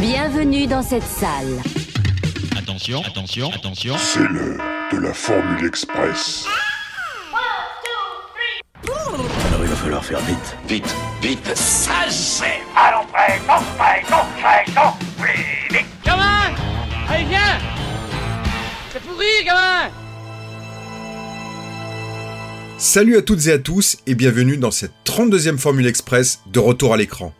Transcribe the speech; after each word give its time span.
Bienvenue 0.00 0.66
dans 0.66 0.82
cette 0.82 1.02
salle. 1.02 1.62
Attention, 2.54 3.02
attention, 3.02 3.50
attention. 3.50 3.96
C'est 3.96 4.28
l'heure 4.28 4.60
de 4.92 4.98
la 4.98 5.14
Formule 5.14 5.64
Express. 5.64 6.44
Alors 8.84 9.62
il 9.62 9.68
va 9.68 9.76
falloir 9.76 10.04
faire 10.04 10.20
vite. 10.20 10.56
Vite, 10.68 10.94
vite. 11.22 11.56
Ça 11.56 11.92
c'est 12.10 12.60
Allons 12.76 13.06
prêt, 13.10 13.40
non 13.48 13.62
prêt, 13.78 14.02
non 14.10 14.24
prêt, 14.38 14.64
non 14.76 14.92
plus 15.18 15.74
vite 15.74 15.86
Gamin 16.04 16.54
Allez, 17.08 17.24
viens 17.24 17.58
C'est 18.92 19.02
pourri, 19.02 19.44
gamin 19.46 19.90
Salut 22.76 23.16
à 23.16 23.22
toutes 23.22 23.46
et 23.46 23.52
à 23.52 23.58
tous 23.58 23.96
et 24.06 24.14
bienvenue 24.14 24.58
dans 24.58 24.70
cette 24.70 24.92
32e 25.06 25.56
Formule 25.56 25.86
Express 25.86 26.42
de 26.52 26.58
retour 26.58 26.92
à 26.92 26.98
l'écran. 26.98 27.32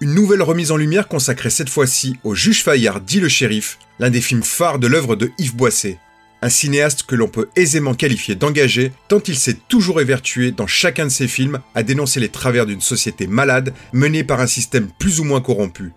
Une 0.00 0.14
nouvelle 0.14 0.42
remise 0.42 0.70
en 0.70 0.76
lumière 0.76 1.08
consacrée 1.08 1.50
cette 1.50 1.68
fois-ci 1.68 2.18
au 2.22 2.32
juge 2.32 2.62
Fayard 2.62 3.00
dit 3.00 3.18
le 3.18 3.28
shérif, 3.28 3.80
l'un 3.98 4.10
des 4.10 4.20
films 4.20 4.44
phares 4.44 4.78
de 4.78 4.86
l'œuvre 4.86 5.16
de 5.16 5.32
Yves 5.38 5.56
Boisset. 5.56 5.98
Un 6.40 6.50
cinéaste 6.50 7.02
que 7.02 7.16
l'on 7.16 7.26
peut 7.26 7.48
aisément 7.56 7.94
qualifier 7.94 8.36
d'engagé, 8.36 8.92
tant 9.08 9.18
il 9.26 9.36
s'est 9.36 9.56
toujours 9.68 10.00
évertué 10.00 10.52
dans 10.52 10.68
chacun 10.68 11.06
de 11.06 11.10
ses 11.10 11.26
films 11.26 11.58
à 11.74 11.82
dénoncer 11.82 12.20
les 12.20 12.28
travers 12.28 12.64
d'une 12.64 12.80
société 12.80 13.26
malade 13.26 13.74
menée 13.92 14.22
par 14.22 14.40
un 14.40 14.46
système 14.46 14.88
plus 15.00 15.18
ou 15.18 15.24
moins 15.24 15.40
corrompu. 15.40 15.90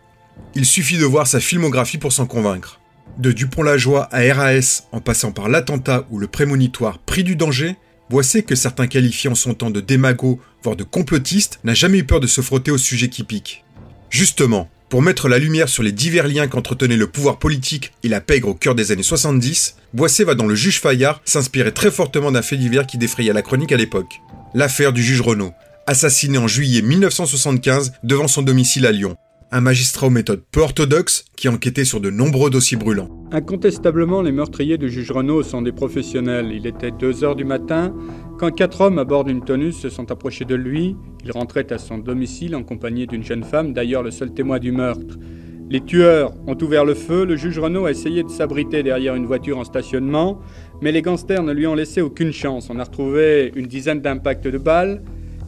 Il 0.56 0.66
suffit 0.66 0.98
de 0.98 1.06
voir 1.06 1.28
sa 1.28 1.40
filmographie 1.40 2.00
pour 2.00 2.12
s'en 2.12 2.26
convaincre. 2.26 2.80
De 3.20 3.32
Dupont-la-Joie 3.32 4.10
à 4.12 4.34
RAS, 4.34 4.88
en 4.92 5.00
passant 5.00 5.32
par 5.32 5.48
l'attentat 5.48 6.08
ou 6.10 6.18
le 6.18 6.26
prémonitoire 6.26 6.98
Prix 6.98 7.24
du 7.24 7.36
danger, 7.36 7.76
Boisset, 8.10 8.42
que 8.42 8.56
certains 8.56 8.88
qualifient 8.88 9.28
en 9.28 9.36
son 9.36 9.54
temps 9.54 9.70
de 9.70 9.80
démago, 9.80 10.42
voire 10.64 10.76
de 10.76 10.84
complotiste, 10.84 11.60
n'a 11.64 11.76
jamais 11.76 12.00
eu 12.00 12.04
peur 12.04 12.20
de 12.20 12.26
se 12.26 12.42
frotter 12.42 12.72
au 12.72 12.80
sujet 12.80 13.10
qui 13.10 13.24
pique. 13.24 13.64
Justement, 14.12 14.70
pour 14.90 15.02
mettre 15.02 15.30
la 15.30 15.40
lumière 15.40 15.70
sur 15.70 15.84
les 15.84 15.94
divers 15.94 16.28
liens 16.28 16.50
qu'entretenaient 16.50 16.98
le 16.98 17.08
pouvoir 17.08 17.40
politique 17.40 17.94
et 18.04 18.10
la 18.10 18.20
pègre 18.20 18.50
au 18.50 18.54
cœur 18.54 18.76
des 18.76 18.92
années 18.92 19.04
70, 19.04 19.78
Boisset 19.94 20.26
va 20.26 20.36
dans 20.36 20.48
le 20.48 20.54
juge 20.54 20.82
Fayard 20.82 21.22
s'inspirer 21.24 21.74
très 21.74 21.90
fortement 21.90 22.30
d'un 22.30 22.42
fait 22.42 22.58
divers 22.58 22.86
qui 22.86 22.98
défrayait 22.98 23.32
la 23.32 23.42
chronique 23.42 23.72
à 23.72 23.78
l'époque. 23.78 24.20
L'affaire 24.54 24.92
du 24.92 25.02
juge 25.02 25.22
Renault, 25.22 25.54
assassiné 25.88 26.38
en 26.38 26.48
juillet 26.50 26.82
1975 26.82 27.94
devant 28.04 28.28
son 28.28 28.42
domicile 28.42 28.86
à 28.86 28.92
Lyon. 28.92 29.16
Un 29.54 29.60
magistrat 29.60 30.08
aux 30.08 30.12
méthodes 30.12 30.44
peu 30.50 30.62
orthodoxes 30.62 31.26
qui 31.36 31.50
enquêtait 31.50 31.84
sur 31.84 32.00
de 32.00 32.10
nombreux 32.10 32.50
dossiers 32.50 32.78
brûlants. 32.78 33.10
Incontestablement, 33.34 34.22
les 34.22 34.32
meurtriers 34.32 34.78
du 34.78 34.90
juge 34.90 35.12
Renault 35.12 35.44
sont 35.44 35.62
des 35.62 35.74
professionnels. 35.74 36.54
Il 36.54 36.66
était 36.66 36.92
2 36.92 37.26
heures 37.26 37.36
du 37.36 37.44
matin 37.44 37.94
quand 38.40 38.52
quatre 38.52 38.80
hommes 38.80 38.98
à 38.98 39.04
bord 39.04 39.26
d'une 39.26 39.44
tonus 39.44 39.76
se 39.76 39.90
sont 39.90 40.10
approchés 40.10 40.46
de 40.46 40.56
lui. 40.56 40.96
Il 41.26 41.34
rentrait 41.34 41.74
à 41.74 41.78
son 41.80 41.98
domicile 41.98 42.56
en 42.56 42.64
compagnie 42.64 43.08
d'une 43.08 43.26
jeune 43.26 43.44
femme, 43.44 43.74
d'ailleurs 43.74 44.04
le 44.04 44.12
seul 44.12 44.34
témoin 44.34 44.58
du 44.58 44.72
meurtre. 44.72 45.18
Les 45.70 45.82
tueurs 45.82 46.34
ont 46.48 46.58
ouvert 46.62 46.86
le 46.86 46.94
feu, 46.94 47.26
le 47.26 47.36
juge 47.36 47.60
Renault 47.60 47.88
a 47.88 47.92
essayé 47.92 48.24
de 48.24 48.30
s'abriter 48.30 48.84
derrière 48.84 49.16
une 49.16 49.26
voiture 49.26 49.58
en 49.58 49.66
stationnement, 49.66 50.40
mais 50.82 50.94
les 50.94 51.02
gangsters 51.02 51.44
ne 51.44 51.52
lui 51.52 51.68
ont 51.68 51.76
laissé 51.76 52.00
aucune 52.00 52.32
chance. 52.32 52.70
On 52.70 52.80
a 52.80 52.86
retrouvé 52.86 53.52
une 53.58 53.68
dizaine 53.68 54.00
d'impacts 54.00 54.48
de 54.48 54.58
balles, 54.58 55.04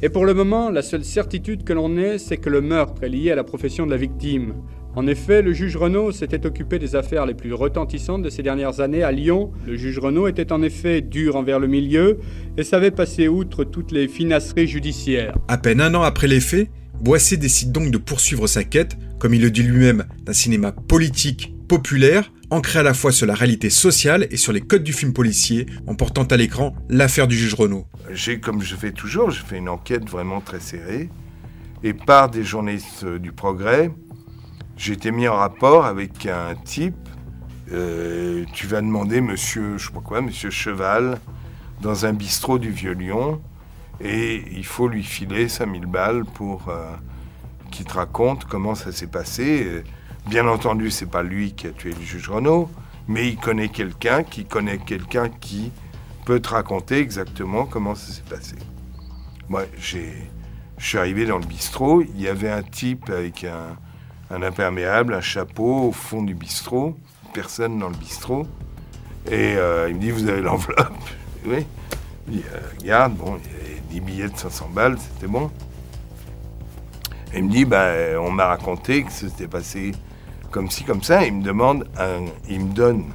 et 0.06 0.10
pour 0.10 0.26
le 0.26 0.34
moment, 0.34 0.70
la 0.70 0.82
seule 0.82 1.06
certitude 1.06 1.64
que 1.64 1.72
l'on 1.72 1.96
ait, 1.96 2.18
c'est 2.18 2.36
que 2.36 2.50
le 2.50 2.60
meurtre 2.60 3.06
est 3.06 3.10
lié 3.10 3.32
à 3.32 3.36
la 3.36 3.46
profession 3.46 3.86
de 3.86 3.92
la 3.92 3.96
victime. 3.96 4.54
En 4.98 5.08
effet, 5.08 5.42
le 5.42 5.54
juge 5.54 5.78
Renault 5.78 6.12
s'était 6.12 6.46
occupé 6.46 6.78
des 6.78 6.98
affaires 6.98 7.26
les 7.26 7.34
plus 7.34 7.54
retentissantes 7.54 8.22
de 8.22 8.30
ces 8.30 8.44
dernières 8.44 8.82
années 8.82 9.02
à 9.02 9.14
Lyon. 9.14 9.54
Le 9.66 9.78
juge 9.78 10.00
Renault 10.00 10.28
était 10.28 10.52
en 10.52 10.62
effet 10.62 11.00
dur 11.00 11.38
envers 11.38 11.58
le 11.58 11.68
milieu 11.68 12.20
et 12.58 12.64
savait 12.64 12.92
passer 12.92 13.30
outre 13.30 13.64
toutes 13.64 13.94
les 13.94 14.10
finasseries 14.10 14.68
judiciaires. 14.68 15.38
À 15.48 15.58
peine 15.58 15.80
un 15.80 15.96
an 15.96 16.02
après 16.02 16.28
les 16.28 16.42
faits, 16.42 16.68
Boisset 17.00 17.38
décide 17.38 17.72
donc 17.72 17.90
de 17.90 17.98
poursuivre 17.98 18.46
sa 18.48 18.66
quête, 18.66 18.98
comme 19.20 19.34
il 19.34 19.42
le 19.42 19.52
dit 19.52 19.64
lui-même, 19.64 20.04
d'un 20.26 20.34
cinéma 20.34 20.74
politique, 20.74 21.56
populaire, 21.70 22.30
ancré 22.54 22.80
à 22.80 22.84
la 22.84 22.94
fois 22.94 23.12
sur 23.12 23.26
la 23.26 23.34
réalité 23.34 23.70
sociale 23.70 24.28
et 24.30 24.38
sur 24.38 24.54
les 24.54 24.62
codes 24.62 24.84
du 24.84 24.94
film 24.94 25.12
policier, 25.12 25.66
en 25.88 25.96
portant 25.96 26.24
à 26.24 26.38
l'écran 26.38 26.76
l'affaire 26.88 27.28
du 27.28 27.36
juge 27.36 27.56
Renault. 27.56 27.88
J'ai, 28.12 28.40
comme 28.40 28.62
je 28.62 28.76
fais 28.76 28.92
toujours, 28.92 29.32
je 29.32 29.44
fais 29.44 29.58
une 29.58 29.70
enquête 29.70 30.08
vraiment 30.10 30.40
très 30.40 30.60
serrée, 30.60 31.10
et 31.84 31.94
par 31.94 32.30
des 32.30 32.44
journalistes 32.44 33.06
du 33.06 33.32
Progrès, 33.32 33.92
j'ai 34.78 34.94
été 34.94 35.12
mis 35.12 35.28
en 35.28 35.36
rapport 35.36 35.86
avec 35.86 36.26
un 36.26 36.56
type. 36.56 36.96
Euh, 37.72 38.46
tu 38.54 38.68
vas 38.68 38.82
demander 38.82 39.20
monsieur, 39.20 39.78
je 39.78 39.88
sais 39.88 39.94
pas 39.94 40.02
quoi, 40.02 40.22
monsieur 40.22 40.50
Cheval, 40.50 41.20
dans 41.82 42.06
un 42.06 42.14
bistrot 42.14 42.60
du 42.60 42.70
Vieux-Lyon, 42.70 43.42
et 44.00 44.44
il 44.52 44.66
faut 44.66 44.88
lui 44.88 45.04
filer 45.04 45.50
5000 45.50 45.86
balles 45.88 46.24
pour 46.26 46.70
euh, 46.70 46.92
qu'il 47.72 47.86
te 47.86 47.94
raconte 47.94 48.46
comment 48.46 48.76
ça 48.76 48.92
s'est 48.92 49.08
passé. 49.08 49.64
Euh, 49.66 49.84
Bien 50.28 50.48
entendu, 50.48 50.90
c'est 50.90 51.10
pas 51.10 51.22
lui 51.22 51.54
qui 51.54 51.68
a 51.68 51.72
tué 51.72 51.92
le 51.94 52.02
juge 52.02 52.30
Renault, 52.30 52.70
mais 53.08 53.28
il 53.28 53.38
connaît 53.38 53.68
quelqu'un 53.68 54.24
qui 54.24 54.46
connaît 54.46 54.78
quelqu'un 54.78 55.30
qui 55.30 55.72
peut 56.26 56.40
te 56.40 56.50
raconter 56.50 57.00
exactement 57.00 57.66
comment 57.66 57.94
ça 57.94 58.14
s'est 58.14 58.24
passé. 58.30 58.56
Moi, 59.50 59.64
je 59.78 59.98
suis 60.78 60.98
arrivé 60.98 61.26
dans 61.26 61.38
le 61.38 61.46
bistrot, 61.46 62.02
il 62.02 62.22
y 62.22 62.30
avait 62.30 62.50
un 62.50 62.64
type 62.64 63.10
avec 63.10 63.44
un, 63.44 63.78
un 64.32 64.42
imperméable, 64.42 65.14
un 65.14 65.22
chapeau 65.22 65.90
au 65.90 65.92
fond 65.92 66.24
du 66.24 66.34
bistrot, 66.34 66.96
personne 67.34 67.78
dans 67.78 67.90
le 67.90 67.96
bistrot. 67.98 68.48
Et 69.30 69.56
euh, 69.58 69.90
il 69.90 69.96
me 69.96 70.00
dit, 70.00 70.12
vous 70.12 70.28
avez 70.28 70.42
l'enveloppe? 70.42 70.94
Oui. 71.46 71.66
Il 72.28 72.38
dit, 72.38 72.44
euh, 72.54 72.60
regarde, 72.80 73.16
bon, 73.18 73.38
il 73.38 73.52
y 73.52 73.74
avait 73.74 73.82
10 73.90 74.00
billets 74.00 74.30
de 74.30 74.38
500 74.38 74.70
balles, 74.74 74.98
c'était 74.98 75.28
bon. 75.28 75.52
Et 77.34 77.40
il 77.40 77.44
me 77.44 77.50
dit, 77.50 77.66
bah, 77.66 77.92
on 78.22 78.32
m'a 78.32 78.46
raconté 78.46 79.04
que 79.04 79.12
c'était 79.12 79.50
passé 79.50 79.92
comme 80.54 80.70
ci, 80.70 80.84
comme 80.86 81.04
ça. 81.04 81.26
Il 81.26 81.34
me 81.34 81.44
demande, 81.44 81.86
il 82.48 82.62
me 82.62 82.74
donne 82.74 83.06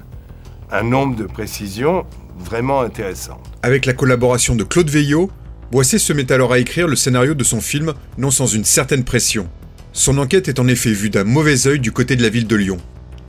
un 0.71 0.83
nombre 0.83 1.17
de 1.17 1.25
précisions 1.25 2.05
vraiment 2.39 2.83
intéressantes. 2.83 3.41
Avec 3.63 3.87
la 3.87 3.95
collaboration 3.95 4.55
de 4.55 4.65
Claude 4.65 4.91
Veillot, 4.91 5.31
Boisset 5.71 5.99
se 5.99 6.13
met 6.13 6.31
alors 6.33 6.53
à 6.53 6.59
écrire 6.59 6.89
le 6.89 6.97
scénario 6.97 7.35
de 7.35 7.45
son 7.45 7.61
film, 7.61 7.95
non 8.19 8.31
sans 8.31 8.47
une 8.47 8.65
certaine 8.65 9.05
pression. 9.05 9.49
Son 9.93 10.19
enquête 10.19 10.49
est 10.49 10.59
en 10.59 10.69
effet 10.69 10.93
vue 10.93 11.11
d'un 11.11 11.25
mauvais 11.25 11.67
œil 11.67 11.81
du 11.81 11.93
côté 11.93 12.17
de 12.17 12.23
la 12.23 12.29
ville 12.29 12.47
de 12.47 12.57
Lyon. 12.57 12.79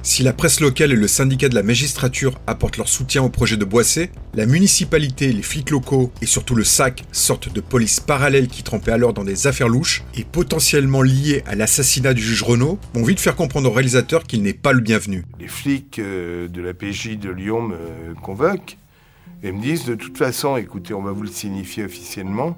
Si 0.02 0.24
la 0.24 0.32
presse 0.32 0.62
locale 0.62 0.94
et 0.94 0.96
le 0.96 1.08
syndicat 1.10 1.50
de 1.50 1.56
la 1.56 1.64
magistrature 1.64 2.40
apportent 2.48 2.78
leur 2.78 2.88
soutien 2.88 3.22
au 3.22 3.30
projet 3.30 3.58
de 3.58 3.66
Boisset, 3.66 4.12
la 4.34 4.46
municipalité, 4.46 5.34
les 5.34 5.42
flics 5.42 5.72
locaux 5.72 6.12
et 6.22 6.26
surtout 6.26 6.56
le 6.56 6.64
SAC, 6.64 7.04
sorte 7.12 7.52
de 7.52 7.60
police 7.60 8.00
parallèle 8.00 8.48
qui 8.48 8.64
trempait 8.64 8.94
alors 8.94 9.14
dans 9.14 9.26
des 9.26 9.46
affaires 9.46 9.68
louches 9.68 10.04
et 10.16 10.24
potentiellement 10.24 11.02
liées 11.02 11.44
à 11.46 11.56
l'assassinat 11.56 12.14
du 12.14 12.22
juge 12.22 12.44
Renault, 12.44 12.80
vont 12.94 13.04
vite 13.04 13.20
faire 13.20 13.36
comprendre 13.36 13.70
au 13.70 13.74
réalisateur 13.74 14.24
qu'il 14.24 14.42
n'est 14.42 14.54
pas 14.54 14.72
le 14.72 14.80
bienvenu. 14.80 15.26
Les 15.38 15.50
flics 15.50 16.00
euh, 16.00 16.48
de 16.48 16.62
la 16.62 16.74
PJ 16.74 17.20
de 17.20 17.30
Lyon 17.30 17.62
me 17.62 18.16
convoquent 18.24 18.78
et 19.44 19.52
me 19.52 19.62
disent 19.62 19.84
de 19.84 19.96
toute 19.96 20.18
façon, 20.18 20.56
écoutez, 20.56 20.94
on 20.94 21.02
va 21.02 21.12
vous 21.12 21.24
le 21.24 21.30
signifier 21.30 21.84
officiellement, 21.84 22.58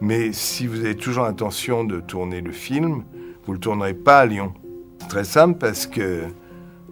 mais 0.00 0.32
si 0.32 0.66
vous 0.66 0.80
avez 0.80 0.96
toujours 0.96 1.22
l'intention 1.22 1.84
de 1.84 2.00
tourner 2.00 2.40
le 2.40 2.52
film, 2.52 3.04
vous 3.46 3.52
ne 3.52 3.56
le 3.58 3.60
tournerez 3.60 3.94
pas 3.94 4.18
à 4.18 4.26
Lyon. 4.26 4.52
C'est 5.00 5.08
très 5.08 5.24
simple 5.24 5.58
parce 5.58 5.86
que 5.86 6.22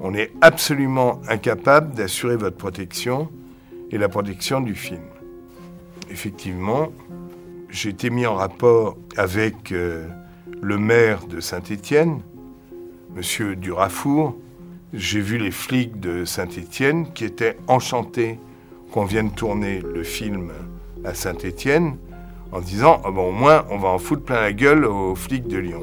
on 0.02 0.14
est 0.14 0.32
absolument 0.40 1.20
incapable 1.28 1.94
d'assurer 1.94 2.36
votre 2.36 2.56
protection 2.56 3.30
et 3.92 3.98
la 3.98 4.08
protection 4.08 4.60
du 4.60 4.74
film. 4.74 5.04
Effectivement, 6.10 6.92
j'ai 7.70 7.90
été 7.90 8.10
mis 8.10 8.26
en 8.26 8.34
rapport 8.34 8.96
avec 9.16 9.70
euh, 9.70 10.06
le 10.60 10.76
maire 10.76 11.26
de 11.26 11.40
Saint-Étienne, 11.40 12.20
monsieur 13.14 13.54
Durafour. 13.54 14.36
J'ai 14.92 15.20
vu 15.20 15.38
les 15.38 15.52
flics 15.52 16.00
de 16.00 16.24
Saint-Étienne 16.24 17.12
qui 17.12 17.24
étaient 17.24 17.56
enchantés 17.68 18.38
qu'on 18.90 19.04
vienne 19.04 19.30
tourner 19.30 19.80
le 19.80 20.02
film 20.02 20.50
à 21.04 21.14
Saint-Étienne 21.14 21.96
en 22.50 22.60
disant 22.60 23.00
bon, 23.04 23.28
au 23.28 23.32
moins 23.32 23.64
on 23.70 23.78
va 23.78 23.88
en 23.88 23.98
foutre 23.98 24.24
plein 24.24 24.40
la 24.40 24.52
gueule 24.52 24.84
aux 24.84 25.14
flics 25.14 25.46
de 25.46 25.58
Lyon. 25.58 25.82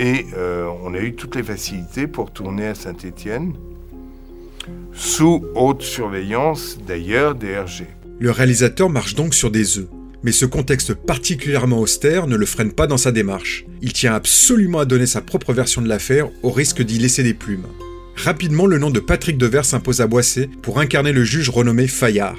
Et 0.00 0.24
euh, 0.34 0.66
on 0.82 0.94
a 0.94 0.98
eu 0.98 1.12
toutes 1.12 1.36
les 1.36 1.42
facilités 1.42 2.06
pour 2.06 2.32
tourner 2.32 2.68
à 2.68 2.74
Saint-Étienne, 2.74 3.52
sous 4.94 5.44
haute 5.54 5.82
surveillance 5.82 6.78
d'ailleurs 6.86 7.34
des 7.34 7.58
RG. 7.58 7.84
Le 8.18 8.30
réalisateur 8.30 8.88
marche 8.88 9.14
donc 9.14 9.34
sur 9.34 9.50
des 9.50 9.76
œufs. 9.76 9.88
Mais 10.22 10.32
ce 10.32 10.46
contexte 10.46 10.94
particulièrement 10.94 11.80
austère 11.80 12.26
ne 12.26 12.36
le 12.36 12.46
freine 12.46 12.72
pas 12.72 12.86
dans 12.86 12.96
sa 12.96 13.12
démarche. 13.12 13.66
Il 13.82 13.92
tient 13.92 14.14
absolument 14.14 14.78
à 14.78 14.86
donner 14.86 15.04
sa 15.04 15.20
propre 15.20 15.52
version 15.52 15.82
de 15.82 15.88
l'affaire 15.88 16.30
au 16.42 16.50
risque 16.50 16.80
d'y 16.80 16.98
laisser 16.98 17.22
des 17.22 17.34
plumes. 17.34 17.66
Rapidement, 18.16 18.64
le 18.64 18.78
nom 18.78 18.88
de 18.88 19.00
Patrick 19.00 19.36
Devers 19.36 19.66
s'impose 19.66 20.00
à 20.00 20.06
Boisset 20.06 20.48
pour 20.62 20.78
incarner 20.78 21.12
le 21.12 21.24
juge 21.24 21.50
renommé 21.50 21.86
Fayard. 21.86 22.38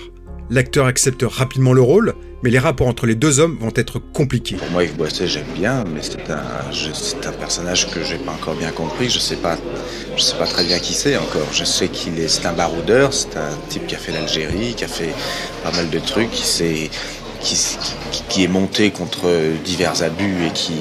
L'acteur 0.51 0.85
accepte 0.85 1.23
rapidement 1.25 1.71
le 1.71 1.81
rôle, 1.81 2.13
mais 2.43 2.49
les 2.49 2.59
rapports 2.59 2.87
entre 2.87 3.05
les 3.05 3.15
deux 3.15 3.39
hommes 3.39 3.57
vont 3.57 3.71
être 3.73 3.99
compliqués. 3.99 4.57
Pour 4.57 4.69
moi, 4.71 4.83
Yves 4.83 4.97
Boisset, 4.97 5.25
j'aime 5.27 5.45
bien, 5.55 5.85
mais 5.85 6.01
c'est 6.01 6.29
un, 6.29 6.43
je- 6.73 6.91
personnage 7.39 7.89
que 7.89 8.03
j'ai 8.03 8.17
pas 8.17 8.33
encore 8.33 8.55
bien 8.55 8.71
compris. 8.71 9.09
Je 9.09 9.17
sais 9.19 9.37
pas, 9.37 9.57
je 10.17 10.21
sais 10.21 10.35
pas 10.35 10.45
très 10.45 10.65
bien 10.65 10.77
qui 10.79 10.93
c'est 10.93 11.15
encore. 11.15 11.47
Je 11.53 11.63
sais 11.63 11.87
qu'il 11.87 12.19
est, 12.19 12.27
c'est 12.27 12.45
un 12.45 12.51
baroudeur, 12.53 13.13
c'est 13.13 13.37
un 13.37 13.49
type 13.69 13.87
qui 13.87 13.95
a 13.95 13.97
fait 13.97 14.11
l'Algérie, 14.11 14.73
qui 14.75 14.83
a 14.83 14.87
fait 14.89 15.13
pas 15.63 15.71
mal 15.71 15.89
de 15.89 15.99
trucs, 15.99 16.31
qui 16.31 16.45
s'est, 16.45 16.89
qui, 17.39 17.55
qui, 18.11 18.23
qui 18.27 18.43
est 18.43 18.47
monté 18.49 18.91
contre 18.91 19.31
divers 19.63 20.03
abus 20.03 20.47
et 20.47 20.51
qui, 20.51 20.73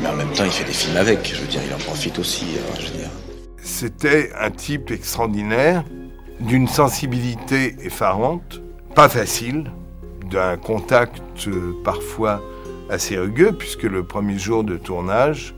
Mais 0.00 0.08
en 0.08 0.14
même 0.14 0.30
temps, 0.32 0.44
il 0.44 0.52
fait 0.52 0.64
des 0.64 0.72
films 0.72 0.96
avec. 0.96 1.28
Je 1.34 1.40
veux 1.40 1.48
dire, 1.48 1.60
il 1.68 1.74
en 1.74 1.78
profite 1.78 2.18
aussi. 2.20 2.44
hein, 2.56 2.74
je 2.78 2.86
veux 2.86 2.98
dire. 2.98 3.10
C'était 3.62 4.30
un 4.40 4.50
type 4.50 4.90
extraordinaire, 4.92 5.84
d'une 6.40 6.68
sensibilité 6.68 7.74
effarante, 7.82 8.60
pas 8.94 9.08
facile, 9.08 9.70
d'un 10.30 10.56
contact 10.56 11.22
euh, 11.48 11.74
parfois 11.84 12.42
assez 12.90 13.18
rugueux, 13.18 13.52
puisque 13.52 13.82
le 13.84 14.04
premier 14.04 14.38
jour 14.38 14.64
de 14.64 14.76
tournage, 14.76 15.54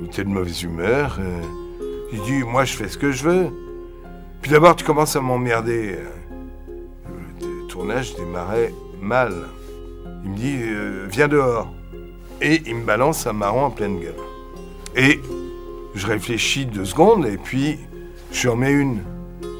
il 0.00 0.06
était 0.06 0.24
de 0.24 0.28
mauvaise 0.28 0.62
humeur. 0.62 1.18
euh, 1.20 1.40
il 2.12 2.20
dit 2.22 2.42
Moi, 2.44 2.64
je 2.64 2.74
fais 2.74 2.88
ce 2.88 2.98
que 2.98 3.12
je 3.12 3.24
veux. 3.28 3.48
Puis 4.42 4.50
d'abord, 4.50 4.76
tu 4.76 4.84
commences 4.84 5.16
à 5.16 5.20
m'emmerder. 5.20 5.96
Euh, 5.96 7.10
Le 7.40 7.66
tournage 7.68 8.14
démarrait 8.16 8.72
mal. 9.00 9.32
Il 10.24 10.30
me 10.30 10.36
dit 10.36 10.56
Viens 11.10 11.28
dehors. 11.28 11.72
Et 12.40 12.62
il 12.66 12.76
me 12.76 12.84
balance 12.84 13.26
un 13.26 13.32
marron 13.32 13.64
en 13.64 13.70
pleine 13.70 13.98
gueule. 13.98 14.14
Et 14.96 15.20
je 15.94 16.06
réfléchis 16.06 16.66
deux 16.66 16.84
secondes 16.84 17.26
et 17.26 17.36
puis 17.36 17.78
je 18.32 18.42
lui 18.42 18.48
en 18.48 18.56
mets 18.56 18.72
une. 18.72 19.00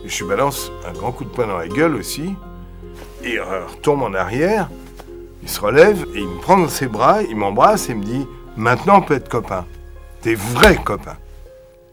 Je 0.09 0.25
balance 0.25 0.73
un 0.89 0.93
grand 0.93 1.13
coup 1.13 1.25
de 1.25 1.29
poing 1.29 1.47
dans 1.47 1.59
la 1.59 1.69
gueule 1.69 1.95
aussi. 1.95 2.35
Et 3.23 3.35
il 3.35 3.41
retourne 3.41 4.03
en 4.03 4.15
arrière, 4.15 4.71
il 5.43 5.49
se 5.51 5.61
relève 5.61 6.07
et 6.15 6.21
il 6.21 6.29
me 6.29 6.41
prend 6.41 6.57
dans 6.57 6.69
ses 6.69 6.87
bras, 6.87 7.23
il 7.23 7.37
m'embrasse 7.37 7.91
et 7.91 7.95
me 7.95 8.03
dit 8.03 8.27
Maintenant 8.57 8.99
on 8.99 9.03
peut 9.03 9.15
être 9.15 9.29
copains. 9.29 9.67
Des 10.23 10.35
vrais 10.35 10.77
copains. 10.77 11.19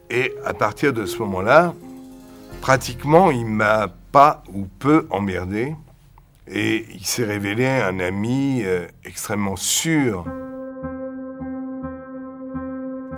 Et 0.09 0.33
à 0.45 0.53
partir 0.53 0.93
de 0.93 1.05
ce 1.05 1.19
moment-là, 1.19 1.73
pratiquement 2.61 3.31
il 3.31 3.45
m'a 3.45 3.89
pas 4.13 4.43
ou 4.53 4.65
peu 4.79 5.07
emmerdé. 5.09 5.75
Et 6.47 6.85
il 6.93 7.05
s'est 7.05 7.25
révélé 7.25 7.67
un 7.67 7.99
ami 7.99 8.61
euh, 8.63 8.87
extrêmement 9.03 9.57
sûr. 9.57 10.25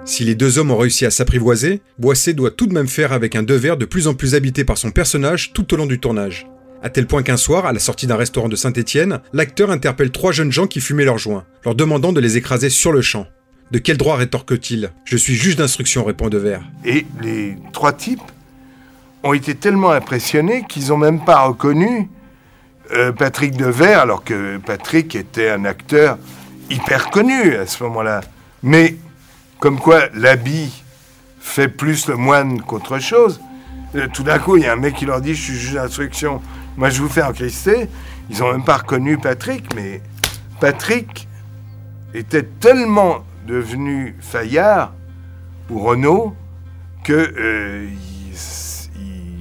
Si 0.07 0.23
les 0.23 0.35
deux 0.35 0.57
hommes 0.57 0.71
ont 0.71 0.77
réussi 0.77 1.05
à 1.05 1.11
s'apprivoiser, 1.11 1.81
Boisset 1.99 2.31
doit 2.31 2.49
tout 2.49 2.65
de 2.65 2.73
même 2.73 2.87
faire 2.87 3.11
avec 3.11 3.35
un 3.35 3.43
Devers 3.43 3.75
de 3.75 3.83
plus 3.83 4.07
en 4.07 4.13
plus 4.13 4.35
habité 4.35 4.63
par 4.63 4.77
son 4.77 4.89
personnage 4.89 5.51
tout 5.51 5.73
au 5.73 5.77
long 5.77 5.85
du 5.85 5.99
tournage. 5.99 6.47
À 6.81 6.89
tel 6.89 7.07
point 7.07 7.23
qu'un 7.23 7.35
soir, 7.35 7.65
à 7.65 7.73
la 7.73 7.79
sortie 7.79 8.07
d'un 8.07 8.15
restaurant 8.15 8.47
de 8.47 8.55
Saint-Étienne, 8.55 9.19
l'acteur 9.33 9.69
interpelle 9.69 10.11
trois 10.11 10.31
jeunes 10.31 10.53
gens 10.53 10.65
qui 10.65 10.79
fumaient 10.79 11.03
leurs 11.03 11.17
joints, 11.17 11.43
leur 11.65 11.75
demandant 11.75 12.13
de 12.13 12.21
les 12.21 12.37
écraser 12.37 12.69
sur 12.69 12.93
le 12.93 13.01
champ. 13.01 13.27
De 13.71 13.79
quel 13.79 13.97
droit 13.97 14.15
rétorque-t-il? 14.15 14.91
Je 15.03 15.17
suis 15.17 15.35
juge 15.35 15.57
d'instruction, 15.57 16.05
répond 16.05 16.29
Devers. 16.29 16.63
Et 16.85 17.05
les 17.21 17.57
trois 17.73 17.91
types 17.91 18.21
ont 19.23 19.33
été 19.33 19.55
tellement 19.55 19.91
impressionnés 19.91 20.63
qu'ils 20.69 20.87
n'ont 20.87 20.97
même 20.97 21.25
pas 21.25 21.41
reconnu 21.41 22.09
euh, 22.93 23.11
Patrick 23.11 23.57
Devers, 23.57 23.99
alors 23.99 24.23
que 24.23 24.55
Patrick 24.65 25.17
était 25.17 25.49
un 25.49 25.65
acteur 25.65 26.17
hyper 26.69 27.09
connu 27.09 27.57
à 27.57 27.67
ce 27.67 27.83
moment-là. 27.83 28.21
Mais 28.63 28.95
comme 29.59 29.79
quoi 29.79 30.09
l'habit 30.13 30.83
fait 31.39 31.67
plus 31.67 32.07
le 32.07 32.15
moine 32.15 32.61
qu'autre 32.61 32.99
chose, 32.99 33.41
euh, 33.95 34.07
tout 34.13 34.23
d'un 34.23 34.39
coup, 34.39 34.57
il 34.57 34.63
y 34.63 34.67
a 34.67 34.73
un 34.73 34.77
mec 34.77 34.95
qui 34.95 35.05
leur 35.05 35.21
dit 35.21 35.33
Je 35.33 35.41
suis 35.41 35.53
juge 35.55 35.73
d'instruction, 35.73 36.41
moi 36.75 36.89
je 36.89 37.01
vous 37.01 37.09
fais 37.09 37.23
encrister. 37.23 37.89
Ils 38.29 38.39
n'ont 38.39 38.51
même 38.51 38.65
pas 38.65 38.77
reconnu 38.77 39.17
Patrick, 39.17 39.73
mais 39.75 40.01
Patrick 40.59 41.27
était 42.13 42.43
tellement 42.43 43.23
devenu 43.47 44.15
Fayard 44.19 44.93
ou 45.69 45.79
Renault 45.79 46.35
que 47.03 47.13
euh, 47.13 47.87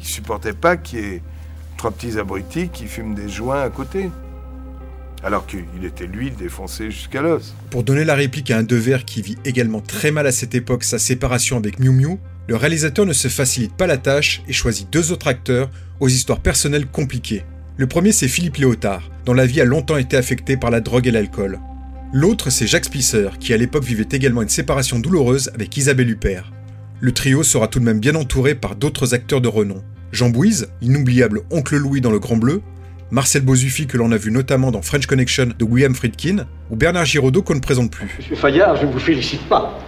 supportait 0.00 0.52
pas 0.52 0.76
qu'il 0.76 1.00
y 1.00 1.02
ait 1.02 1.22
trois 1.76 1.90
petits 1.90 2.18
abrutis 2.18 2.68
qui 2.68 2.86
fument 2.86 3.14
des 3.14 3.28
joints 3.28 3.62
à 3.62 3.68
côté. 3.68 4.10
Alors 5.26 5.44
qu'il 5.44 5.84
était 5.84 6.06
lui 6.06 6.30
défoncé 6.30 6.92
jusqu'à 6.92 7.20
l'os. 7.20 7.52
Pour 7.70 7.82
donner 7.82 8.04
la 8.04 8.14
réplique 8.14 8.52
à 8.52 8.58
un 8.58 8.62
Devers 8.62 9.04
qui 9.04 9.22
vit 9.22 9.36
également 9.44 9.80
très 9.80 10.12
mal 10.12 10.24
à 10.24 10.30
cette 10.30 10.54
époque 10.54 10.84
sa 10.84 11.00
séparation 11.00 11.56
avec 11.56 11.80
Miu 11.80 11.90
Miu, 11.90 12.18
le 12.46 12.54
réalisateur 12.54 13.06
ne 13.06 13.12
se 13.12 13.26
facilite 13.26 13.72
pas 13.72 13.88
la 13.88 13.96
tâche 13.96 14.44
et 14.46 14.52
choisit 14.52 14.88
deux 14.88 15.10
autres 15.10 15.26
acteurs 15.26 15.68
aux 15.98 16.06
histoires 16.06 16.38
personnelles 16.38 16.86
compliquées. 16.86 17.42
Le 17.76 17.88
premier 17.88 18.12
c'est 18.12 18.28
Philippe 18.28 18.58
Léotard, 18.58 19.10
dont 19.24 19.34
la 19.34 19.46
vie 19.46 19.60
a 19.60 19.64
longtemps 19.64 19.96
été 19.96 20.16
affectée 20.16 20.56
par 20.56 20.70
la 20.70 20.80
drogue 20.80 21.08
et 21.08 21.10
l'alcool. 21.10 21.58
L'autre 22.12 22.50
c'est 22.50 22.68
Jacques 22.68 22.84
Spisser, 22.84 23.30
qui 23.40 23.52
à 23.52 23.56
l'époque 23.56 23.82
vivait 23.82 24.06
également 24.12 24.42
une 24.42 24.48
séparation 24.48 25.00
douloureuse 25.00 25.50
avec 25.56 25.76
Isabelle 25.76 26.08
Huppert. 26.08 26.52
Le 27.00 27.10
trio 27.10 27.42
sera 27.42 27.66
tout 27.66 27.80
de 27.80 27.84
même 27.84 27.98
bien 27.98 28.14
entouré 28.14 28.54
par 28.54 28.76
d'autres 28.76 29.12
acteurs 29.12 29.40
de 29.40 29.48
renom. 29.48 29.82
Jean 30.12 30.30
Bouise, 30.30 30.68
l'inoubliable 30.80 31.42
Oncle 31.50 31.76
Louis 31.78 32.00
dans 32.00 32.12
Le 32.12 32.20
Grand 32.20 32.36
Bleu, 32.36 32.62
Marcel 33.12 33.42
Bozuffi 33.42 33.86
que 33.86 33.96
l'on 33.96 34.10
a 34.10 34.16
vu 34.16 34.32
notamment 34.32 34.72
dans 34.72 34.82
French 34.82 35.06
Connection 35.06 35.48
de 35.56 35.64
William 35.64 35.94
Friedkin, 35.94 36.44
ou 36.70 36.76
Bernard 36.76 37.04
Giraudot 37.04 37.42
qu'on 37.42 37.54
ne 37.54 37.60
présente 37.60 37.92
plus. 37.92 38.16
Monsieur 38.18 38.34
Fayard, 38.34 38.76
je 38.76 38.84
ne 38.84 38.90
vous 38.90 38.98
félicite 38.98 39.42
pas. 39.48 39.78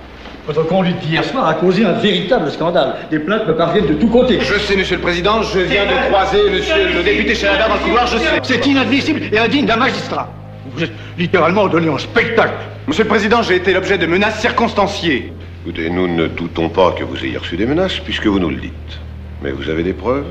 Votre 0.47 0.65
conduite 0.67 1.01
d'hier 1.01 1.25
soir 1.25 1.49
a 1.49 1.55
causé 1.55 1.85
un 1.85 1.95
véritable 1.95 2.51
scandale. 2.51 2.95
Des 3.11 3.19
plaintes 3.19 3.47
me 3.49 3.57
parviennent 3.57 3.89
de 3.89 3.95
tous 3.95 4.09
côtés. 4.09 4.39
Je 4.41 4.59
sais, 4.61 4.77
monsieur 4.77 4.97
le 4.97 5.03
président, 5.03 5.43
je 5.43 5.59
viens 5.59 5.85
de 5.85 6.09
croiser 6.09 6.39
monsieur 6.51 6.95
le 6.95 7.03
député 7.03 7.35
Chalabert 7.35 7.69
dans 7.69 7.75
le 7.75 7.81
couloir, 7.81 8.07
je 8.07 8.19
sais. 8.19 8.41
C'est 8.45 8.65
inadmissible 8.67 9.21
et 9.33 9.39
indigne 9.39 9.67
d'un 9.67 9.77
magistrat. 9.77 10.33
Vous 10.73 10.85
êtes 10.85 10.93
littéralement 11.19 11.67
donné 11.67 11.89
en 11.89 11.99
spectacle. 11.99 12.55
Monsieur 12.87 13.03
le 13.03 13.09
président, 13.09 13.43
j'ai 13.43 13.57
été 13.57 13.73
l'objet 13.75 13.99
de 13.99 14.07
menaces 14.07 14.41
circonstanciées. 14.41 15.33
Écoutez, 15.67 15.91
nous 15.91 16.07
ne 16.07 16.29
doutons 16.29 16.69
pas 16.69 16.93
que 16.93 17.03
vous 17.03 17.23
ayez 17.25 17.37
reçu 17.37 17.57
des 17.57 17.67
menaces, 17.67 17.99
puisque 17.99 18.27
vous 18.27 18.39
nous 18.39 18.51
le 18.51 18.57
dites. 18.57 19.01
Mais 19.43 19.51
vous 19.51 19.69
avez 19.69 19.83
des 19.83 19.93
preuves? 19.93 20.25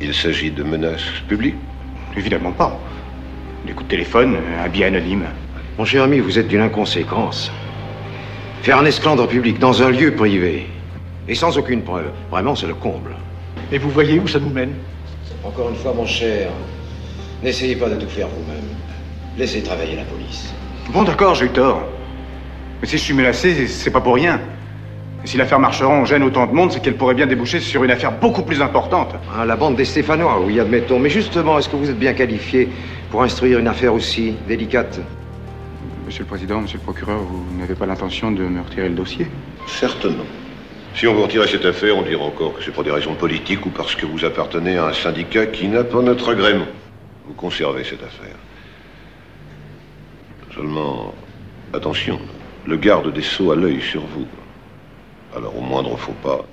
Il 0.00 0.14
s'agit 0.14 0.50
de 0.52 0.62
menaces 0.62 1.02
publiques 1.28 1.56
Évidemment 2.16 2.52
pas. 2.52 2.78
Des 3.66 3.72
coups 3.72 3.86
de 3.86 3.90
téléphone, 3.90 4.36
un 4.64 4.68
billet 4.68 4.86
anonyme. 4.86 5.24
Mon 5.78 5.84
cher 5.84 6.02
ami, 6.02 6.18
vous 6.18 6.38
êtes 6.38 6.48
d'une 6.48 6.60
inconséquence. 6.60 7.50
Faire 8.62 8.78
un 8.78 8.84
esclandre 8.84 9.26
public 9.26 9.58
dans 9.58 9.82
un 9.82 9.90
lieu 9.90 10.14
privé, 10.14 10.66
et 11.28 11.34
sans 11.34 11.56
aucune 11.56 11.82
preuve, 11.82 12.10
vraiment, 12.30 12.54
c'est 12.54 12.66
le 12.66 12.74
comble. 12.74 13.14
Et 13.72 13.78
vous 13.78 13.90
voyez 13.90 14.18
où 14.18 14.26
ça 14.26 14.40
nous 14.40 14.50
mène? 14.50 14.74
Encore 15.44 15.70
une 15.70 15.76
fois, 15.76 15.94
mon 15.94 16.06
cher, 16.06 16.50
n'essayez 17.42 17.76
pas 17.76 17.88
de 17.88 17.96
tout 17.96 18.08
faire 18.08 18.28
vous-même. 18.28 18.68
Laissez 19.38 19.62
travailler 19.62 19.96
la 19.96 20.04
police. 20.04 20.52
Bon, 20.92 21.02
d'accord, 21.04 21.34
j'ai 21.34 21.46
eu 21.46 21.50
tort. 21.50 21.82
Mais 22.80 22.88
si 22.88 22.98
je 22.98 23.02
suis 23.02 23.14
menacé, 23.14 23.66
c'est 23.68 23.90
pas 23.90 24.00
pour 24.00 24.14
rien. 24.14 24.40
Et 25.22 25.26
si 25.26 25.36
l'affaire 25.36 25.60
Marcheron 25.60 26.04
gêne 26.06 26.22
autant 26.22 26.46
de 26.46 26.52
monde, 26.52 26.72
c'est 26.72 26.80
qu'elle 26.80 26.96
pourrait 26.96 27.14
bien 27.14 27.26
déboucher 27.26 27.60
sur 27.60 27.84
une 27.84 27.90
affaire 27.90 28.12
beaucoup 28.12 28.42
plus 28.42 28.62
importante. 28.62 29.14
Ah, 29.36 29.44
la 29.44 29.56
bande 29.56 29.76
des 29.76 29.84
Stéphanois, 29.84 30.40
oui, 30.40 30.58
admettons. 30.58 30.98
Mais 30.98 31.10
justement, 31.10 31.58
est-ce 31.58 31.68
que 31.68 31.76
vous 31.76 31.90
êtes 31.90 31.98
bien 31.98 32.14
qualifié 32.14 32.68
pour 33.10 33.22
instruire 33.22 33.58
une 33.58 33.68
affaire 33.68 33.92
aussi 33.92 34.34
délicate? 34.48 35.00
Monsieur 36.06 36.24
le 36.24 36.28
Président, 36.28 36.60
Monsieur 36.62 36.78
le 36.78 36.84
Procureur, 36.84 37.18
vous 37.18 37.44
n'avez 37.58 37.74
pas 37.74 37.86
l'intention 37.86 38.32
de 38.32 38.42
me 38.42 38.62
retirer 38.62 38.88
le 38.88 38.94
dossier? 38.94 39.26
Certes 39.66 40.06
non. 40.06 40.24
Si 40.94 41.06
on 41.06 41.14
vous 41.14 41.22
retirait 41.22 41.46
cette 41.46 41.64
affaire, 41.64 41.96
on 41.96 42.02
dirait 42.02 42.16
encore 42.16 42.56
que 42.56 42.64
c'est 42.64 42.72
pour 42.72 42.82
des 42.82 42.90
raisons 42.90 43.14
politiques 43.14 43.64
ou 43.64 43.70
parce 43.70 43.94
que 43.94 44.06
vous 44.06 44.24
appartenez 44.24 44.76
à 44.76 44.86
un 44.86 44.92
syndicat 44.92 45.46
qui 45.46 45.68
n'a 45.68 45.84
pas 45.84 46.02
notre 46.02 46.30
agrément. 46.30 46.66
Vous 47.26 47.34
conservez 47.34 47.84
cette 47.84 48.02
affaire. 48.02 48.36
Seulement, 50.52 51.14
attention, 51.72 52.18
le 52.66 52.76
garde 52.76 53.12
des 53.12 53.22
Sceaux 53.22 53.52
a 53.52 53.56
l'œil 53.56 53.80
sur 53.80 54.00
vous. 54.00 54.26
Alors 55.36 55.56
au 55.56 55.60
moindre 55.60 55.96
faux 55.96 56.14
pas, 56.22 56.44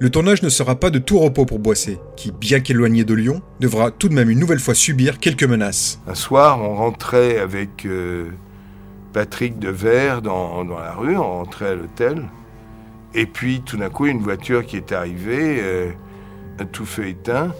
Le 0.00 0.10
tournage 0.10 0.42
ne 0.42 0.48
sera 0.48 0.74
pas 0.74 0.90
de 0.90 0.98
tout 0.98 1.20
repos 1.20 1.44
pour 1.44 1.60
Boisset, 1.60 2.00
qui, 2.16 2.32
bien 2.32 2.58
qu'éloigné 2.58 3.04
de 3.04 3.14
Lyon, 3.14 3.40
devra 3.60 3.92
tout 3.92 4.08
de 4.08 4.14
même 4.14 4.30
une 4.30 4.40
nouvelle 4.40 4.58
fois 4.58 4.74
subir 4.74 5.20
quelques 5.20 5.44
menaces. 5.44 6.00
Un 6.08 6.16
soir, 6.16 6.60
on 6.60 6.74
rentrait 6.74 7.38
avec 7.38 7.86
euh, 7.86 8.30
Patrick 9.12 9.60
Devers 9.60 10.20
dans, 10.20 10.64
dans 10.64 10.80
la 10.80 10.92
rue, 10.92 11.16
on 11.16 11.22
rentrait 11.22 11.68
à 11.68 11.74
l'hôtel. 11.76 12.28
Et 13.14 13.26
puis, 13.26 13.60
tout 13.60 13.76
d'un 13.76 13.90
coup, 13.90 14.06
une 14.06 14.22
voiture 14.22 14.66
qui 14.66 14.76
est 14.76 14.90
arrivée, 14.90 15.58
euh, 15.60 15.92
tout 16.72 16.84
feu 16.84 17.06
éteint, 17.06 17.54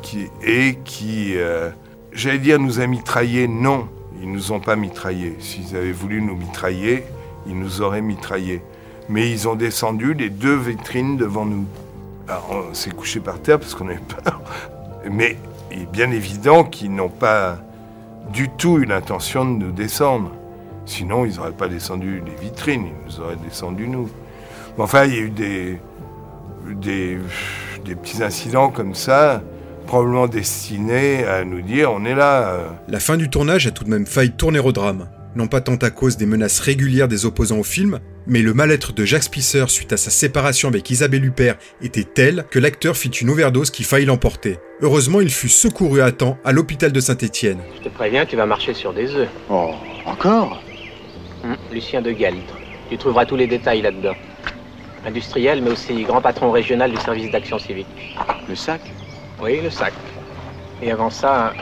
qui, 0.00 0.28
et 0.42 0.78
qui, 0.84 1.34
euh, 1.36 1.68
j'allais 2.12 2.38
dire, 2.38 2.58
nous 2.58 2.80
a 2.80 2.86
mitraillés. 2.86 3.48
Non, 3.48 3.86
ils 4.22 4.32
nous 4.32 4.52
ont 4.52 4.60
pas 4.60 4.76
mitraillés. 4.76 5.36
S'ils 5.40 5.76
avaient 5.76 5.92
voulu 5.92 6.22
nous 6.22 6.36
mitrailler, 6.36 7.04
ils 7.46 7.58
nous 7.58 7.82
auraient 7.82 8.02
mitraillés. 8.02 8.62
Mais 9.08 9.30
ils 9.30 9.48
ont 9.48 9.56
descendu 9.56 10.14
les 10.14 10.30
deux 10.30 10.56
vitrines 10.56 11.16
devant 11.16 11.44
nous. 11.44 11.66
Alors, 12.28 12.64
on 12.70 12.74
s'est 12.74 12.90
couché 12.90 13.20
par 13.20 13.40
terre 13.40 13.58
parce 13.58 13.74
qu'on 13.74 13.88
avait 13.88 13.98
peur. 13.98 14.40
Mais 15.10 15.36
il 15.72 15.82
est 15.82 15.90
bien 15.90 16.10
évident 16.10 16.64
qu'ils 16.64 16.94
n'ont 16.94 17.08
pas 17.08 17.58
du 18.32 18.48
tout 18.48 18.78
eu 18.78 18.84
l'intention 18.84 19.44
de 19.44 19.64
nous 19.64 19.72
descendre. 19.72 20.32
Sinon, 20.86 21.24
ils 21.24 21.36
n'auraient 21.36 21.52
pas 21.52 21.68
descendu 21.68 22.22
les 22.24 22.34
vitrines, 22.40 22.86
ils 22.86 23.06
nous 23.06 23.20
auraient 23.20 23.36
descendu 23.36 23.88
nous. 23.88 24.08
Mais 24.76 24.84
enfin, 24.84 25.04
il 25.04 25.14
y 25.14 25.18
a 25.18 25.20
eu 25.20 25.30
des, 25.30 27.18
petits 27.84 28.22
incidents 28.22 28.70
comme 28.70 28.94
ça, 28.94 29.42
probablement 29.86 30.26
destinés 30.26 31.24
à 31.24 31.44
nous 31.44 31.62
dire 31.62 31.92
on 31.92 32.04
est 32.04 32.14
là. 32.14 32.58
La 32.88 33.00
fin 33.00 33.16
du 33.16 33.28
tournage 33.28 33.66
a 33.66 33.70
tout 33.70 33.84
de 33.84 33.90
même 33.90 34.06
failli 34.06 34.32
tourner 34.32 34.58
au 34.58 34.72
drame. 34.72 35.06
Non 35.36 35.46
pas 35.46 35.60
tant 35.60 35.76
à 35.76 35.90
cause 35.90 36.16
des 36.16 36.26
menaces 36.26 36.58
régulières 36.58 37.06
des 37.06 37.24
opposants 37.24 37.58
au 37.58 37.62
film, 37.62 38.00
mais 38.26 38.42
le 38.42 38.52
mal-être 38.52 38.92
de 38.92 39.04
Jacques 39.04 39.22
Spisser 39.22 39.64
suite 39.68 39.92
à 39.92 39.96
sa 39.96 40.10
séparation 40.10 40.68
avec 40.68 40.90
Isabelle 40.90 41.24
Huppert 41.24 41.56
était 41.80 42.04
tel 42.04 42.44
que 42.50 42.58
l'acteur 42.58 42.96
fit 42.96 43.10
une 43.10 43.30
overdose 43.30 43.70
qui 43.70 43.84
faillit 43.84 44.06
l'emporter. 44.06 44.58
Heureusement, 44.82 45.20
il 45.20 45.30
fut 45.30 45.48
secouru 45.48 46.00
à 46.00 46.10
temps 46.10 46.36
à 46.44 46.50
l'hôpital 46.50 46.90
de 46.90 46.98
Saint-Étienne. 46.98 47.60
Je 47.78 47.84
te 47.84 47.94
préviens, 47.94 48.26
tu 48.26 48.34
vas 48.34 48.46
marcher 48.46 48.74
sur 48.74 48.92
des 48.92 49.14
œufs. 49.14 49.28
Oh, 49.48 49.70
encore? 50.04 50.60
Hum, 51.44 51.56
Lucien 51.72 52.02
de 52.02 52.10
Gueldre. 52.10 52.58
Tu 52.88 52.98
trouveras 52.98 53.24
tous 53.24 53.36
les 53.36 53.46
détails 53.46 53.82
là-dedans. 53.82 54.16
Industriel, 55.06 55.62
mais 55.62 55.70
aussi 55.70 56.02
grand 56.02 56.20
patron 56.20 56.50
régional 56.50 56.90
du 56.90 56.96
service 56.98 57.30
d'action 57.30 57.58
civique. 57.58 57.86
Le 58.48 58.56
sac? 58.56 58.80
Oui, 59.40 59.60
le 59.62 59.70
sac. 59.70 59.92
Et 60.82 60.90
avant 60.90 61.08
ça, 61.08 61.54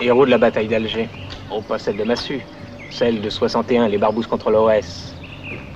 héros 0.00 0.24
de 0.24 0.30
la 0.30 0.38
bataille 0.38 0.68
d'Alger. 0.68 1.08
Oh, 1.50 1.60
pas 1.60 1.78
celle 1.78 1.98
de 1.98 2.04
Massu. 2.04 2.40
Celle 2.90 3.20
de 3.20 3.30
61, 3.30 3.88
les 3.88 3.98
barbouzes 3.98 4.26
contre 4.26 4.50
l'OS. 4.50 5.14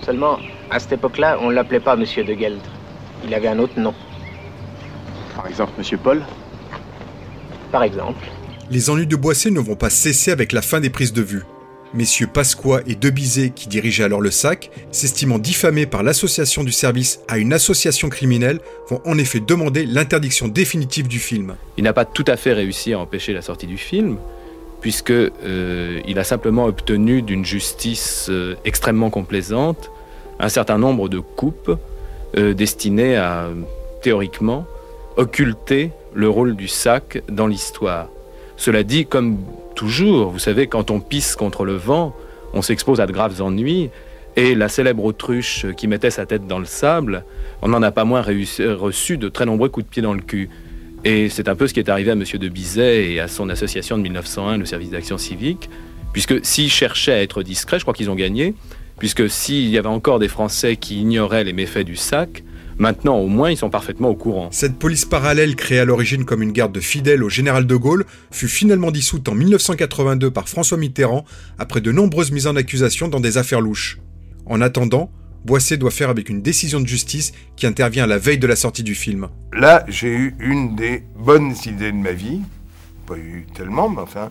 Seulement, 0.05 0.39
à 0.71 0.79
cette 0.79 0.93
époque-là, 0.93 1.39
on 1.41 1.49
ne 1.49 1.55
l'appelait 1.55 1.81
pas 1.81 1.97
Monsieur 1.97 2.25
de 2.25 2.35
Gueldre. 2.35 2.63
Il 3.25 3.33
avait 3.33 3.49
un 3.49 3.59
autre 3.59 3.79
nom. 3.79 3.95
Par 5.35 5.47
exemple, 5.47 5.73
Monsieur 5.79 5.97
Paul 5.97 6.23
Par 7.73 7.83
exemple. 7.83 8.25
Les 8.71 8.91
ennuis 8.91 9.07
de 9.07 9.17
Boissé 9.17 9.51
ne 9.51 9.61
vont 9.61 9.77
pas 9.77 9.91
cesser 9.91 10.31
avec 10.31 10.53
la 10.53 10.63
fin 10.63 10.81
des 10.81 10.91
prises 10.91 11.13
de 11.13 11.23
vue. 11.23 11.43
Messieurs 11.95 12.27
Pasqua 12.27 12.81
et 12.89 12.97
Debizet, 12.97 13.51
qui 13.51 13.69
dirigeaient 13.69 14.03
alors 14.03 14.21
le 14.21 14.33
SAC, 14.33 14.71
s'estimant 14.91 15.39
diffamés 15.39 15.87
par 15.87 16.03
l'association 16.03 16.65
du 16.65 16.73
service 16.73 17.21
à 17.29 17.39
une 17.39 17.53
association 17.53 18.09
criminelle, 18.09 18.59
vont 18.89 19.01
en 19.05 19.17
effet 19.17 19.39
demander 19.39 19.87
l'interdiction 19.87 20.49
définitive 20.49 21.07
du 21.07 21.21
film. 21.21 21.55
Il 21.77 21.85
n'a 21.85 21.93
pas 21.93 22.05
tout 22.05 22.25
à 22.27 22.37
fait 22.37 22.53
réussi 22.53 22.95
à 22.95 22.99
empêcher 22.99 23.33
la 23.33 23.43
sortie 23.43 23.69
du 23.69 23.79
film, 23.79 24.19
puisque 24.85 25.13
euh, 25.13 26.01
il 26.07 26.19
a 26.19 26.25
simplement 26.25 26.67
obtenu 26.67 27.23
d'une 27.23 27.43
justice 27.43 28.27
euh, 28.29 28.55
extrêmement 28.67 29.09
complaisante 29.09 29.91
un 30.39 30.51
certain 30.51 30.77
nombre 30.77 31.09
de 31.09 31.21
coupes 31.21 31.79
euh, 32.37 32.53
destinées 32.53 33.17
à, 33.17 33.49
théoriquement, 34.03 34.67
occulter 35.17 35.91
le 36.13 36.29
rôle 36.29 36.55
du 36.55 36.69
SAC 36.69 37.23
dans 37.31 37.47
l'histoire. 37.47 38.11
Cela 38.59 38.83
dit, 38.83 39.07
comme 39.07 39.39
toujours, 39.75 40.29
vous 40.29 40.39
savez, 40.39 40.67
quand 40.67 40.91
on 40.91 41.01
pisse 41.01 41.35
contre 41.35 41.65
le 41.65 41.77
vent, 41.77 42.15
on 42.53 42.61
s'expose 42.61 43.01
à 43.01 43.07
de 43.07 43.13
graves 43.13 43.41
ennuis. 43.41 43.89
Et 44.37 44.55
la 44.55 44.69
célèbre 44.69 45.07
autruche 45.07 45.65
qui 45.79 45.89
mettait 45.89 46.11
sa 46.11 46.27
tête 46.27 46.47
dans 46.47 46.59
le 46.59 46.67
sable, 46.67 47.25
on 47.63 47.69
n'en 47.69 47.83
a 47.83 47.91
pas 47.91 48.05
moins 48.05 48.21
reçu 48.21 49.17
de 49.17 49.31
très 49.31 49.47
nombreux 49.47 49.71
coups 49.71 49.87
de 49.87 49.91
pied 49.91 50.03
dans 50.03 50.13
le 50.13 50.21
cul. 50.21 50.51
Et 51.05 51.29
c'est 51.29 51.49
un 51.49 51.55
peu 51.55 51.67
ce 51.67 51.75
qui 51.75 51.81
est 51.81 51.91
arrivé 51.91 52.11
à 52.11 52.15
M. 52.15 52.25
de 52.25 52.49
Bizet 52.49 53.13
et 53.13 53.21
à 53.21 53.29
son 53.29 53.51
association 53.51 53.99
de 53.99 54.03
1901, 54.03 54.57
le 54.57 54.65
service 54.65 54.89
d'action 54.89 55.19
civique, 55.19 55.69
puisque 56.15 56.45
s'ils 56.45 56.71
cherchaient 56.71 57.13
à 57.13 57.23
être 57.23 57.43
discrets, 57.43 57.79
je 57.79 57.85
crois 57.85 57.93
qu'ils 57.93 58.09
ont 58.09 58.15
gagné, 58.15 58.55
puisque 58.99 59.29
s'il 59.29 59.69
y 59.69 59.77
avait 59.77 59.89
encore 59.89 60.19
des 60.19 60.29
Français 60.29 60.77
qui 60.77 61.03
ignoraient 61.03 61.45
les 61.45 61.53
méfaits 61.53 61.85
du 61.85 61.95
sac, 61.95 62.43
maintenant 62.79 63.19
au 63.19 63.27
moins 63.27 63.51
ils 63.51 63.57
sont 63.59 63.69
parfaitement 63.69 64.09
au 64.09 64.15
courant. 64.15 64.49
Cette 64.51 64.79
police 64.79 65.05
parallèle, 65.05 65.57
créée 65.57 65.79
à 65.79 65.85
l'origine 65.85 66.25
comme 66.25 66.43
une 66.43 66.53
garde 66.53 66.73
de 66.73 66.81
fidèles 66.81 67.23
au 67.23 67.29
général 67.29 67.67
de 67.67 67.77
Gaulle, 67.77 68.07
fut 68.31 68.49
finalement 68.49 68.91
dissoute 68.91 69.29
en 69.29 69.35
1982 69.35 70.31
par 70.31 70.49
François 70.49 70.79
Mitterrand 70.79 71.27
après 71.59 71.83
de 71.83 71.93
nombreuses 71.93 72.33
mises 72.33 72.47
en 72.47 72.57
accusation 72.57 73.09
dans 73.09 73.21
des 73.21 73.37
affaires 73.37 73.61
louches. 73.61 73.99
En 74.47 74.63
attendant, 74.63 75.11
Boissé 75.45 75.77
doit 75.77 75.91
faire 75.91 76.09
avec 76.09 76.31
une 76.31 76.41
décision 76.41 76.81
de 76.81 76.87
justice 76.87 77.33
qui 77.57 77.67
intervient 77.67 78.07
la 78.07 78.19
veille 78.19 78.39
de 78.39 78.47
la 78.47 78.57
sortie 78.57 78.83
du 78.83 78.95
film. 78.95 79.29
Là, 79.53 79.85
j'ai 79.89 80.15
eu 80.15 80.35
une 80.39 80.75
des 80.75 81.05
bonnes 81.17 81.55
idées 81.67 81.93
de 81.93 81.97
ma 81.97 82.13
vie. 82.13 82.41
Pas 83.07 83.19
eu 83.19 83.47
tellement, 83.55 83.91
mais 83.91 84.01
enfin. 84.01 84.31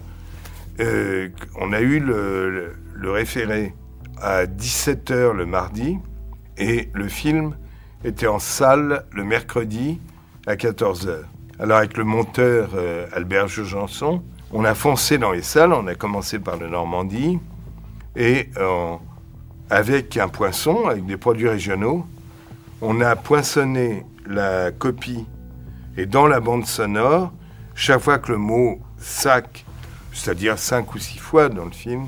Euh, 0.80 1.30
on 1.60 1.72
a 1.72 1.82
eu 1.82 2.00
le, 2.00 2.74
référé 3.04 3.74
à 4.20 4.46
17h 4.46 5.34
le 5.34 5.46
mardi 5.46 6.00
et 6.58 6.90
le 6.94 7.08
film 7.08 7.56
était 8.04 8.28
en 8.28 8.40
salle 8.40 9.06
le 9.12 9.24
mercredi 9.24 10.00
à 10.48 10.56
14h. 10.56 11.20
Alors 11.60 11.78
avec 11.78 11.96
le 11.96 12.04
monteur 12.04 12.72
euh, 12.76 13.06
Albert 13.14 13.48
Jojanson, 13.50 14.24
on 14.52 14.66
a 14.66 14.74
foncé 14.74 15.20
dans 15.20 15.32
les 15.32 15.44
salles, 15.44 15.74
on 15.74 15.86
a 15.86 15.94
commencé 15.94 16.40
par 16.40 16.58
le 16.58 16.68
Normandie 16.68 17.38
et 18.16 18.50
euh, 18.58 18.96
avec 19.70 20.18
un 20.18 20.28
poinçon, 20.28 20.88
avec 20.88 21.06
des 21.06 21.18
produits 21.18 21.50
régionaux, 21.50 22.06
on 22.82 23.02
a 23.02 23.16
poinçonné 23.16 24.04
la 24.28 24.72
copie 24.72 25.26
et 25.98 26.06
dans 26.06 26.28
la 26.28 26.40
bande 26.40 26.66
sonore, 26.66 27.32
chaque 27.76 28.02
fois 28.02 28.20
que 28.20 28.32
le 28.32 28.38
mot 28.38 28.80
sac, 28.98 29.66
c'est-à-dire 30.12 30.58
cinq 30.58 30.96
ou 30.96 31.00
six 31.00 31.20
fois 31.20 31.50
dans 31.50 31.66
le 31.66 31.72
film, 31.72 32.08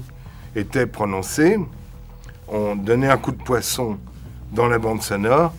était 0.56 0.88
prononcé, 0.88 1.60
on 2.48 2.76
donnait 2.76 3.10
un 3.10 3.18
coup 3.18 3.32
de 3.32 3.42
poisson 3.42 3.98
dans 4.52 4.68
la 4.68 4.80
bande 4.80 5.02
sonore, 5.02 5.54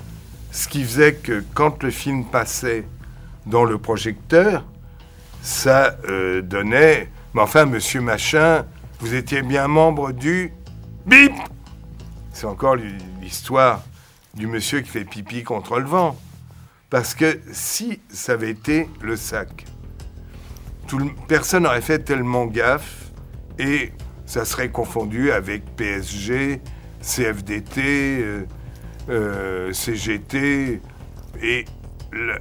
ce 0.51 0.69
qui 0.69 0.83
faisait 0.83 1.15
que 1.15 1.45
quand 1.55 1.83
le 1.83 1.91
film 1.91 2.25
passait 2.25 2.85
dans 3.47 3.65
le 3.65 3.79
projecteur, 3.79 4.65
ça 5.43 5.97
euh, 6.09 6.43
donnait. 6.43 7.09
Mais 7.35 7.43
enfin, 7.43 7.67
monsieur 7.67 8.01
Machin, 8.01 8.65
vous 9.01 9.15
étiez 9.15 9.43
bien 9.43 9.69
membre 9.69 10.13
du 10.13 10.53
bip 11.05 11.33
C'est 12.37 12.47
encore 12.47 12.77
l'histoire 13.23 13.83
du 14.35 14.47
monsieur 14.47 14.83
qui 14.83 14.91
fait 14.91 15.07
pipi 15.07 15.43
contre 15.43 15.79
le 15.79 15.87
vent. 15.87 16.19
Parce 16.91 17.15
que 17.15 17.41
si 17.51 17.99
ça 18.11 18.33
avait 18.33 18.51
été 18.51 18.91
le 19.01 19.17
sac, 19.17 19.65
personne 21.29 21.63
n'aurait 21.63 21.81
fait 21.81 22.01
tellement 22.01 22.45
gaffe 22.45 23.11
et 23.59 23.91
ça 24.27 24.45
serait 24.45 24.69
confondu 24.69 25.31
avec 25.31 25.65
PSG, 25.77 26.61
CFDT, 27.01 27.81
euh, 28.21 28.45
euh, 29.09 29.73
CGT. 29.73 30.83
Et 31.43 31.65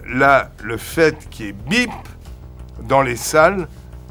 là, 0.09 0.51
le 0.61 0.75
fait 0.75 1.29
qu'il 1.29 1.45
y 1.45 1.49
ait 1.49 1.53
bip 1.53 1.91
dans 2.83 3.01
les 3.01 3.15
salles, 3.15 3.69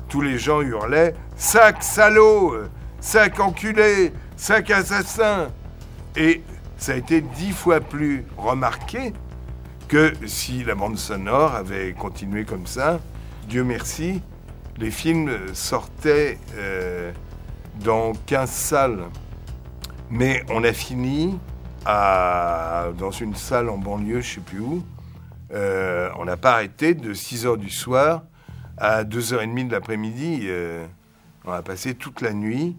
tous 0.09 0.23
les 0.23 0.39
gens 0.39 0.63
hurlaient 0.63 1.15
Sac 1.37 1.83
salaud 1.83 2.57
Sac 3.01 3.39
enculé 3.39 4.15
Sac 4.35 4.71
assassin 4.71 5.51
Et 6.17 6.43
ça 6.77 6.93
a 6.93 6.97
été 6.97 7.21
dix 7.21 7.51
fois 7.51 7.81
plus 7.81 8.25
remarqué 8.37 9.13
que 9.89 10.13
si 10.27 10.65
la 10.65 10.75
bande 10.75 10.97
sonore 10.97 11.55
avait 11.55 11.93
continué 11.93 12.45
comme 12.45 12.67
ça. 12.67 13.01
Dieu 13.49 13.65
merci, 13.65 14.23
les 14.79 14.91
films 14.91 15.31
sortaient 15.55 16.39
euh, 16.57 17.13
dans 17.85 18.13
15 18.27 18.51
salles. 18.51 19.05
Mais 20.11 20.45
on 20.51 20.63
a 20.63 20.73
fini 20.73 21.39
à, 21.85 22.89
dans 22.99 23.11
une 23.11 23.35
salle 23.35 23.69
en 23.69 23.79
banlieue, 23.79 24.21
je 24.21 24.35
sais 24.35 24.41
plus 24.41 24.61
où. 24.61 24.85
Euh, 25.53 26.11
on 26.19 26.25
n'a 26.25 26.37
pas 26.37 26.53
arrêté 26.53 26.95
de 26.95 27.13
6 27.13 27.47
heures 27.47 27.57
du 27.57 27.71
soir 27.71 28.23
à 28.77 29.05
2h30 29.05 29.69
de 29.69 29.73
l'après-midi. 29.73 30.41
euh, 30.45 30.87
on 31.45 31.53
a 31.53 31.63
passé 31.63 31.95
toute 31.95 32.21
la 32.21 32.33
nuit 32.33 32.77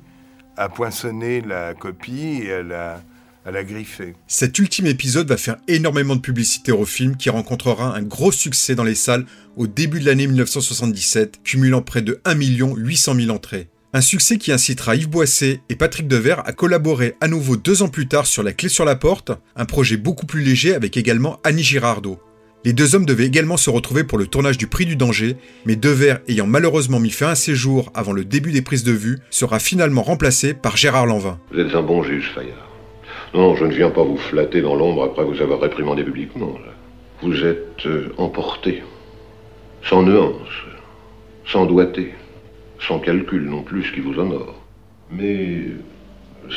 à 0.58 0.70
poinçonner 0.70 1.42
la 1.42 1.74
copie 1.74 2.42
et 2.44 2.54
à 2.54 2.64
la, 2.64 3.00
à 3.46 3.52
la 3.52 3.64
griffer. 3.64 4.14
Cet 4.28 4.58
ultime 4.60 4.88
épisode 4.88 5.28
va 5.28 5.38
faire 5.38 5.58
énormément 5.68 6.16
de 6.16 6.22
publicité 6.22 6.72
au 6.72 6.86
film 6.86 7.16
qui 7.16 7.30
rencontrera 7.30 7.96
un 7.96 8.02
gros 8.02 8.32
succès 8.32 8.76
dans 8.76 8.84
les 8.84 8.96
salles 8.96 9.26
au 9.56 9.68
début 9.68 10.00
de 10.00 10.06
l'année 10.06 10.28
1977, 10.28 11.40
cumulant 11.44 11.82
près 11.82 12.02
de 12.02 12.20
1 12.26 12.36
800 12.36 13.16
000 13.16 13.30
entrées. 13.30 13.68
Un 13.94 14.02
succès 14.02 14.38
qui 14.38 14.52
incitera 14.52 14.96
Yves 14.96 15.08
Boisset 15.08 15.62
et 15.70 15.76
Patrick 15.76 16.08
Devers 16.08 16.46
à 16.46 16.52
collaborer 16.52 17.16
à 17.22 17.30
nouveau 17.30 17.56
deux 17.56 17.82
ans 17.82 17.88
plus 17.88 18.08
tard 18.08 18.26
sur 18.26 18.44
La 18.44 18.52
Clé 18.52 18.68
sur 18.68 18.84
la 18.84 18.96
Porte, 18.98 19.32
un 19.56 19.64
projet 19.64 19.96
beaucoup 19.96 20.26
plus 20.26 20.42
léger 20.44 20.76
avec 20.76 20.98
également 20.98 21.40
Annie 21.46 21.64
Girardot. 21.64 22.20
Les 22.66 22.74
deux 22.74 22.96
hommes 22.96 23.06
devaient 23.06 23.28
également 23.28 23.58
se 23.58 23.70
retrouver 23.70 24.04
pour 24.04 24.18
le 24.18 24.26
tournage 24.26 24.58
du 24.58 24.66
Prix 24.68 24.88
du 24.88 24.96
Danger, 24.96 25.38
mais 25.66 25.76
Devers 25.76 26.20
ayant 26.28 26.48
malheureusement 26.48 27.00
mis 27.00 27.12
fin 27.12 27.28
à 27.28 27.36
ses 27.36 27.56
jours 27.56 27.92
avant 27.94 28.12
le 28.12 28.26
début 28.26 28.52
des 28.52 28.64
prises 28.64 28.84
de 28.84 28.92
vue, 28.92 29.20
sera 29.30 29.60
finalement 29.60 30.02
remplacé 30.02 30.56
par 30.56 30.76
Gérard 30.76 31.06
Lanvin. 31.06 31.40
Vous 31.54 31.60
êtes 31.60 31.76
un 31.76 31.84
bon 31.84 32.04
juge, 32.04 32.32
Fayard. 32.34 32.75
Non, 33.36 33.54
je 33.54 33.66
ne 33.66 33.74
viens 33.74 33.90
pas 33.90 34.04
vous 34.04 34.16
flatter 34.16 34.62
dans 34.62 34.76
l'ombre 34.76 35.04
après 35.04 35.26
vous 35.26 35.42
avoir 35.42 35.60
réprimandé 35.60 36.06
publiquement. 36.06 36.58
Vous 37.22 37.44
êtes 37.44 37.86
euh, 37.86 38.14
emporté, 38.18 38.82
sans 39.84 40.04
nuance, 40.04 40.48
sans 41.46 41.66
doigté, 41.66 42.14
sans 42.80 43.00
calcul 43.00 43.44
non 43.44 43.62
plus, 43.62 43.84
ce 43.84 43.92
qui 43.92 44.00
vous 44.00 44.18
honore, 44.18 44.56
mais 45.12 45.66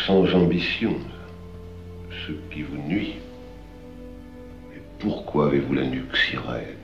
sans 0.07 0.33
ambition, 0.33 0.95
ce 2.11 2.33
qui 2.55 2.63
vous 2.63 2.81
nuit. 2.89 3.15
Et 4.73 4.81
pourquoi 5.01 5.49
avez-vous 5.49 5.75
la 5.75 5.85
nuque 5.85 6.17
si 6.31 6.37
raide? 6.37 6.77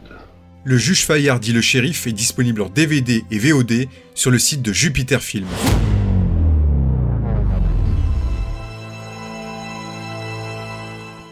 Le 0.64 0.76
juge 0.76 1.06
Fayard 1.06 1.38
dit 1.38 1.52
le 1.52 1.60
shérif 1.60 2.08
est 2.08 2.12
disponible 2.12 2.62
en 2.62 2.68
DVD 2.68 3.22
et 3.30 3.38
VOD 3.38 3.86
sur 4.16 4.32
le 4.32 4.40
site 4.40 4.62
de 4.62 4.72
Jupiter 4.72 5.22
Film. 5.22 5.46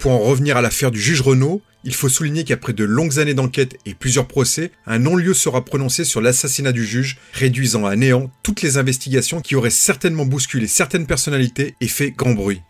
Pour 0.03 0.11
en 0.11 0.19
revenir 0.19 0.57
à 0.57 0.63
l'affaire 0.63 0.91
du 0.91 1.01
juge 1.01 1.21
Renault, 1.21 1.63
il 1.85 1.95
faut 1.95 2.09
souligner 2.09 2.43
qu'après 2.43 2.73
de 2.73 2.83
longues 2.83 3.21
années 3.21 3.35
d'enquête 3.35 3.77
et 3.87 3.95
plusieurs 3.95 4.27
procès, 4.27 4.73
un 4.85 4.99
non-lieu 4.99 5.33
sera 5.33 5.65
prononcé 5.65 6.03
sur 6.03 6.21
l'assassinat 6.21 6.73
du 6.73 6.85
juge, 6.85 7.19
réduisant 7.33 7.87
à 7.87 7.95
néant 7.95 8.29
toutes 8.43 8.63
les 8.63 8.79
investigations 8.79 9.41
qui 9.41 9.55
auraient 9.55 9.71
certainement 9.71 10.27
bousculé 10.27 10.67
certaines 10.67 11.07
personnalités 11.07 11.77
et 11.81 11.87
fait 11.87 12.11
grand 12.11 12.33
bruit. 12.33 12.63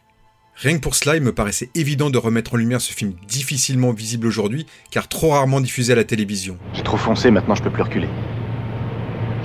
Rien 0.57 0.77
que 0.77 0.83
pour 0.83 0.95
cela, 0.95 1.17
il 1.17 1.23
me 1.23 1.33
paraissait 1.33 1.71
évident 1.75 2.11
de 2.11 2.19
remettre 2.19 2.53
en 2.53 2.59
lumière 2.59 2.83
ce 2.83 2.93
film 2.93 3.15
difficilement 3.27 3.93
visible 3.93 4.27
aujourd'hui, 4.27 4.67
car 4.91 5.09
trop 5.09 5.31
rarement 5.31 5.63
diffusé 5.63 5.95
à 5.95 5.97
la 5.97 6.05
télévision. 6.05 6.59
J'ai 6.75 6.83
trop 6.83 6.99
foncé, 6.99 7.31
maintenant 7.31 7.55
je 7.55 7.63
peux 7.63 7.71
plus 7.71 7.83
reculer. 7.83 8.09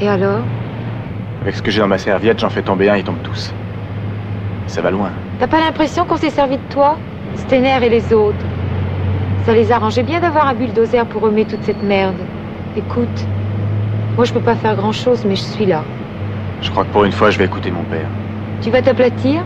Et 0.01 0.09
alors? 0.09 0.43
Avec 1.41 1.55
ce 1.55 1.61
que 1.61 1.71
j'ai 1.71 1.79
dans 1.79 1.87
ma 1.87 1.99
serviette, 1.99 2.39
j'en 2.39 2.49
fais 2.49 2.63
tomber 2.63 2.89
un, 2.89 2.97
ils 2.97 3.05
tombent 3.05 3.23
tous. 3.23 3.53
Ça 4.67 4.81
va 4.81 4.91
loin. 4.91 5.13
T'as 5.39 5.47
pas 5.47 5.61
l'impression 5.61 6.03
qu'on 6.03 6.17
s'est 6.17 6.31
servi 6.31 6.57
de 6.57 6.69
toi? 6.69 6.99
Stener 7.35 7.79
et 7.83 7.89
les 7.89 8.13
autres. 8.13 8.45
Ça 9.45 9.53
les 9.53 9.71
arrangeait 9.71 10.03
bien 10.03 10.19
d'avoir 10.19 10.47
un 10.47 10.53
bulldozer 10.53 11.05
pour 11.07 11.21
remettre 11.21 11.51
toute 11.51 11.63
cette 11.63 11.83
merde. 11.83 12.17
Écoute, 12.75 13.27
moi 14.15 14.25
je 14.25 14.33
peux 14.33 14.41
pas 14.41 14.55
faire 14.55 14.75
grand 14.75 14.91
chose, 14.91 15.23
mais 15.25 15.35
je 15.35 15.43
suis 15.43 15.65
là. 15.65 15.83
Je 16.61 16.71
crois 16.71 16.85
que 16.85 16.91
pour 16.91 17.05
une 17.05 17.11
fois, 17.11 17.29
je 17.29 17.37
vais 17.37 17.45
écouter 17.45 17.71
mon 17.71 17.83
père. 17.83 18.09
Tu 18.61 18.71
vas 18.71 18.81
t'aplatir? 18.81 19.45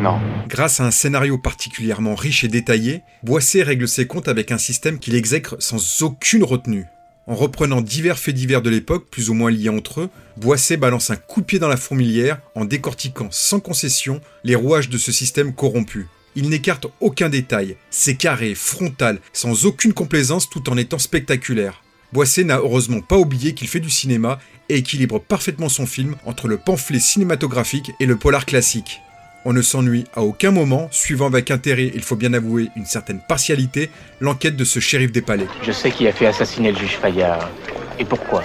Non. 0.00 0.18
Grâce 0.48 0.80
à 0.80 0.84
un 0.84 0.90
scénario 0.90 1.38
particulièrement 1.38 2.14
riche 2.14 2.44
et 2.44 2.48
détaillé, 2.48 3.02
Boisset 3.22 3.62
règle 3.62 3.88
ses 3.88 4.06
comptes 4.06 4.28
avec 4.28 4.50
un 4.50 4.58
système 4.58 4.98
qu'il 4.98 5.14
exècre 5.14 5.56
sans 5.58 6.02
aucune 6.02 6.44
retenue. 6.44 6.86
En 7.26 7.34
reprenant 7.34 7.80
divers 7.80 8.18
faits 8.18 8.34
divers 8.34 8.62
de 8.62 8.70
l'époque, 8.70 9.10
plus 9.10 9.28
ou 9.28 9.34
moins 9.34 9.50
liés 9.50 9.68
entre 9.68 10.02
eux, 10.02 10.10
Boisset 10.36 10.78
balance 10.78 11.10
un 11.10 11.16
coup 11.16 11.40
de 11.42 11.46
pied 11.46 11.58
dans 11.58 11.68
la 11.68 11.76
fourmilière 11.76 12.38
en 12.54 12.64
décortiquant 12.64 13.28
sans 13.30 13.60
concession 13.60 14.20
les 14.44 14.54
rouages 14.54 14.88
de 14.88 14.98
ce 14.98 15.12
système 15.12 15.52
corrompu. 15.52 16.06
Il 16.36 16.48
n'écarte 16.50 16.86
aucun 17.00 17.28
détail, 17.28 17.76
c'est 17.90 18.14
carré, 18.14 18.54
frontal, 18.54 19.20
sans 19.32 19.66
aucune 19.66 19.92
complaisance 19.92 20.48
tout 20.48 20.70
en 20.70 20.76
étant 20.76 20.98
spectaculaire. 20.98 21.82
Boisset 22.12 22.44
n'a 22.44 22.58
heureusement 22.58 23.00
pas 23.00 23.18
oublié 23.18 23.54
qu'il 23.54 23.68
fait 23.68 23.80
du 23.80 23.90
cinéma 23.90 24.38
et 24.68 24.76
équilibre 24.76 25.18
parfaitement 25.18 25.68
son 25.68 25.86
film 25.86 26.16
entre 26.24 26.48
le 26.48 26.56
pamphlet 26.56 27.00
cinématographique 27.00 27.92
et 28.00 28.06
le 28.06 28.16
polar 28.16 28.46
classique. 28.46 29.00
On 29.44 29.52
ne 29.52 29.62
s'ennuie 29.62 30.04
à 30.14 30.22
aucun 30.22 30.50
moment, 30.50 30.88
suivant 30.90 31.26
avec 31.26 31.50
intérêt, 31.50 31.90
il 31.94 32.02
faut 32.02 32.16
bien 32.16 32.34
avouer, 32.34 32.68
une 32.76 32.86
certaine 32.86 33.20
partialité, 33.20 33.90
l'enquête 34.20 34.56
de 34.56 34.64
ce 34.64 34.80
shérif 34.80 35.12
des 35.12 35.22
palais. 35.22 35.46
Je 35.62 35.72
sais 35.72 35.90
qui 35.90 36.06
a 36.06 36.12
fait 36.12 36.26
assassiner 36.26 36.72
le 36.72 36.78
juge 36.78 36.98
Fayard. 37.00 37.48
Et 37.98 38.04
pourquoi? 38.04 38.42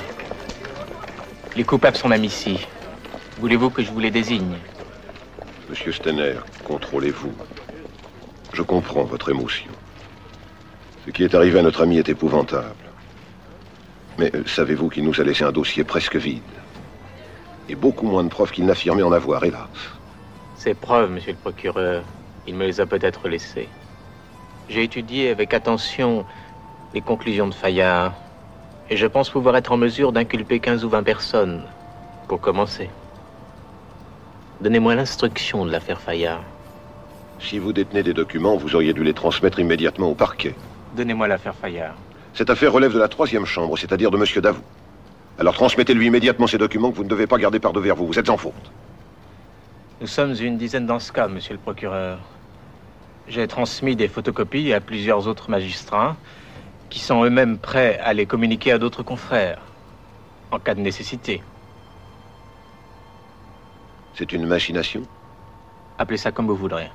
Les 1.56 1.64
coupables 1.64 1.98
sont 1.98 2.08
même 2.08 2.24
ici. 2.24 2.60
Voulez-vous 3.40 3.70
que 3.70 3.84
je 3.84 3.92
vous 3.92 4.00
les 4.00 4.12
désigne? 4.12 4.56
Monsieur 5.70 5.92
Stener, 5.92 6.36
contrôlez-vous. 6.64 7.34
Je 8.54 8.62
comprends 8.62 9.04
votre 9.04 9.30
émotion. 9.30 9.72
Ce 11.06 11.12
qui 11.12 11.24
est 11.24 11.34
arrivé 11.34 11.60
à 11.60 11.64
notre 11.64 11.82
ami 11.82 11.98
est 11.98 12.08
épouvantable. 12.08 12.76
Mais 14.20 14.32
euh, 14.36 14.44
savez-vous 14.46 14.90
qu'il 14.90 15.04
nous 15.04 15.20
a 15.20 15.24
laissé 15.24 15.44
un 15.44 15.52
dossier 15.52 15.84
presque 15.84 16.16
vide? 16.16 16.42
Et 17.68 17.76
beaucoup 17.76 18.06
moins 18.06 18.24
de 18.24 18.30
preuves 18.30 18.52
qu'il 18.52 18.66
n'affirmait 18.66 19.02
en 19.02 19.12
avoir, 19.12 19.44
hélas. 19.44 19.68
Ces 20.56 20.76
preuves, 20.76 21.10
monsieur 21.10 21.32
le 21.32 21.38
procureur, 21.38 22.04
il 22.46 22.56
me 22.56 22.66
les 22.66 22.80
a 22.80 22.86
peut-être 22.86 23.28
laissées. 23.28 23.70
J'ai 24.70 24.84
étudié 24.84 25.30
avec 25.30 25.54
attention 25.54 26.26
les 26.94 27.02
conclusions 27.02 27.48
de 27.48 27.54
Fayard, 27.54 28.14
et 28.90 28.98
je 28.98 29.08
pense 29.08 29.30
pouvoir 29.30 29.56
être 29.56 29.72
en 29.72 29.78
mesure 29.78 30.12
d'inculper 30.12 30.60
15 30.60 30.86
ou 30.86 30.90
20 30.90 31.04
personnes, 31.04 31.64
pour 32.28 32.40
commencer. 32.40 32.90
Donnez-moi 34.62 34.94
l'instruction 34.94 35.66
de 35.66 35.72
l'affaire 35.72 36.00
Fayard. 36.00 36.44
Si 37.44 37.60
vous 37.60 37.74
détenez 37.74 38.04
des 38.04 38.14
documents, 38.14 38.56
vous 38.56 38.76
auriez 38.76 38.94
dû 38.94 39.04
les 39.04 39.14
transmettre 39.14 39.60
immédiatement 39.60 40.10
au 40.10 40.16
parquet. 40.16 40.56
Donnez-moi 40.96 41.28
l'affaire 41.28 41.54
Fayard. 41.54 41.96
Cette 42.34 42.50
affaire 42.50 42.72
relève 42.72 42.94
de 42.94 43.00
la 43.00 43.10
troisième 43.10 43.46
chambre, 43.46 43.78
c'est-à-dire 43.78 44.12
de 44.12 44.18
Monsieur 44.18 44.42
Davout. 44.42 44.64
Alors 45.38 45.54
transmettez-lui 45.54 46.08
immédiatement 46.08 46.48
ces 46.48 46.58
documents 46.58 46.92
que 46.92 46.96
vous 46.96 47.04
ne 47.04 47.10
devez 47.10 47.28
pas 47.28 47.38
garder 47.38 47.60
par 47.60 47.74
devers 47.74 47.96
vous. 47.96 48.08
Vous 48.08 48.18
êtes 48.18 48.30
en 48.30 48.38
faute. 48.38 48.72
Nous 50.00 50.08
sommes 50.08 50.34
une 50.40 50.58
dizaine 50.58 50.86
dans 50.86 51.00
ce 51.00 51.12
cas, 51.12 51.28
monsieur 51.28 51.54
le 51.54 51.60
procureur. 51.60 52.20
J'ai 53.28 53.48
transmis 53.48 53.96
des 53.96 54.08
photocopies 54.08 54.74
à 54.74 54.80
plusieurs 54.80 55.28
autres 55.28 55.50
magistrats 55.50 56.16
qui 56.90 57.00
sont 57.00 57.24
eux-mêmes 57.24 57.58
prêts 57.58 58.00
à 58.04 58.14
les 58.14 58.26
communiquer 58.26 58.72
à 58.72 58.78
d'autres 58.78 59.04
confrères, 59.04 59.62
en 60.52 60.60
cas 60.60 60.76
de 60.76 60.82
nécessité. 60.82 61.42
C'est 64.14 64.32
une 64.32 64.46
machination? 64.46 65.02
Appelez 65.98 66.18
ça 66.18 66.32
comme 66.32 66.48
vous 66.48 66.56
voudrez. 66.56 66.90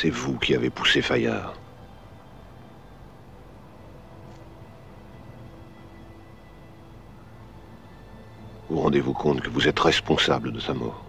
C'est 0.00 0.10
vous 0.10 0.38
qui 0.38 0.54
avez 0.54 0.70
poussé 0.70 1.02
Fayard. 1.02 1.54
Vous 8.70 8.78
rendez-vous 8.78 9.12
compte 9.12 9.40
que 9.40 9.50
vous 9.50 9.66
êtes 9.66 9.80
responsable 9.80 10.52
de 10.52 10.60
sa 10.60 10.72
mort 10.72 11.04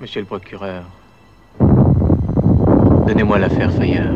Monsieur 0.00 0.22
le 0.22 0.26
procureur, 0.26 0.84
donnez-moi 3.06 3.38
l'affaire 3.38 3.70
Fayard. 3.74 4.14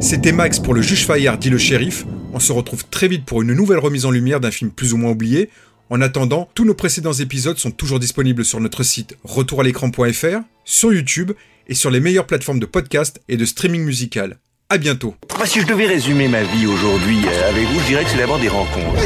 C'était 0.00 0.32
Max 0.32 0.58
pour 0.58 0.74
le 0.74 0.82
juge 0.82 1.06
Fayard, 1.06 1.38
dit 1.38 1.50
le 1.50 1.58
shérif. 1.58 2.04
On 2.32 2.40
se 2.40 2.50
retrouve 2.50 2.84
très 2.88 3.06
vite 3.06 3.24
pour 3.24 3.42
une 3.42 3.52
nouvelle 3.52 3.78
remise 3.78 4.04
en 4.04 4.10
lumière 4.10 4.40
d'un 4.40 4.50
film 4.50 4.72
plus 4.72 4.94
ou 4.94 4.96
moins 4.96 5.12
oublié. 5.12 5.48
En 5.92 6.00
attendant, 6.00 6.48
tous 6.54 6.64
nos 6.64 6.72
précédents 6.72 7.12
épisodes 7.12 7.58
sont 7.58 7.70
toujours 7.70 8.00
disponibles 8.00 8.46
sur 8.46 8.58
notre 8.60 8.82
site 8.82 9.18
retouralécran.fr, 9.24 10.40
sur 10.64 10.90
YouTube 10.90 11.32
et 11.68 11.74
sur 11.74 11.90
les 11.90 12.00
meilleures 12.00 12.26
plateformes 12.26 12.60
de 12.60 12.64
podcast 12.64 13.20
et 13.28 13.36
de 13.36 13.44
streaming 13.44 13.84
musical. 13.84 14.38
À 14.70 14.78
bientôt. 14.78 15.14
Moi, 15.36 15.44
si 15.44 15.60
je 15.60 15.66
devais 15.66 15.86
résumer 15.86 16.28
ma 16.28 16.44
vie 16.44 16.66
aujourd'hui 16.66 17.18
euh, 17.26 17.50
avec 17.50 17.66
vous, 17.66 17.78
je 17.80 17.86
dirais 17.88 18.04
que 18.04 18.08
c'est 18.10 18.16
d'abord 18.16 18.38
des 18.38 18.48
rencontres. 18.48 19.02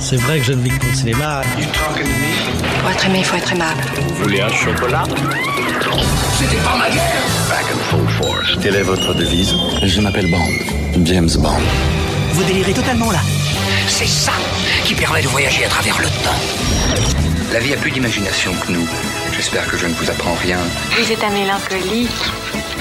C'est 0.00 0.18
vrai 0.18 0.40
que 0.40 0.44
je 0.44 0.52
ne 0.52 0.62
vis 0.62 0.68
que 0.68 0.78
pour 0.78 0.90
le 0.90 0.96
cinéma. 0.96 1.40
Pour 2.82 2.90
être 2.90 3.06
aimé, 3.06 3.20
il 3.20 3.24
faut 3.24 3.36
être 3.36 3.52
aimable. 3.52 3.80
Vous 3.96 4.24
voulez 4.24 4.42
un 4.42 4.52
chocolat? 4.52 5.04
C'était 6.38 6.62
pas 6.62 6.76
ma 6.76 6.90
guerre 6.90 7.22
Back 7.48 7.64
in 7.72 7.78
full 7.88 8.08
force. 8.22 8.58
Quelle 8.62 8.76
est 8.76 8.82
votre 8.82 9.14
devise? 9.14 9.54
Je 9.82 10.00
m'appelle 10.02 10.30
Bond. 10.30 11.04
James 11.06 11.30
Bond. 11.38 11.62
Vous 12.34 12.44
délirez 12.44 12.74
totalement 12.74 13.10
là. 13.12 13.20
C'est 13.88 14.06
ça 14.06 14.32
qui 14.88 14.94
permet 14.94 15.20
de 15.20 15.28
voyager 15.28 15.66
à 15.66 15.68
travers 15.68 15.98
le 16.00 16.06
temps. 16.06 17.52
La 17.52 17.58
vie 17.58 17.74
a 17.74 17.76
plus 17.76 17.90
d'imagination 17.90 18.54
que 18.54 18.72
nous. 18.72 18.88
J'espère 19.32 19.70
que 19.70 19.76
je 19.76 19.86
ne 19.86 19.92
vous 19.92 20.10
apprends 20.10 20.32
rien. 20.32 20.56
Vous 20.98 21.12
êtes 21.12 21.22
un 21.22 21.28
mélancolique. 21.28 22.08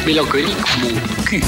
Mélancolique, 0.06 0.78
mon 0.82 1.24
cul. 1.26 1.44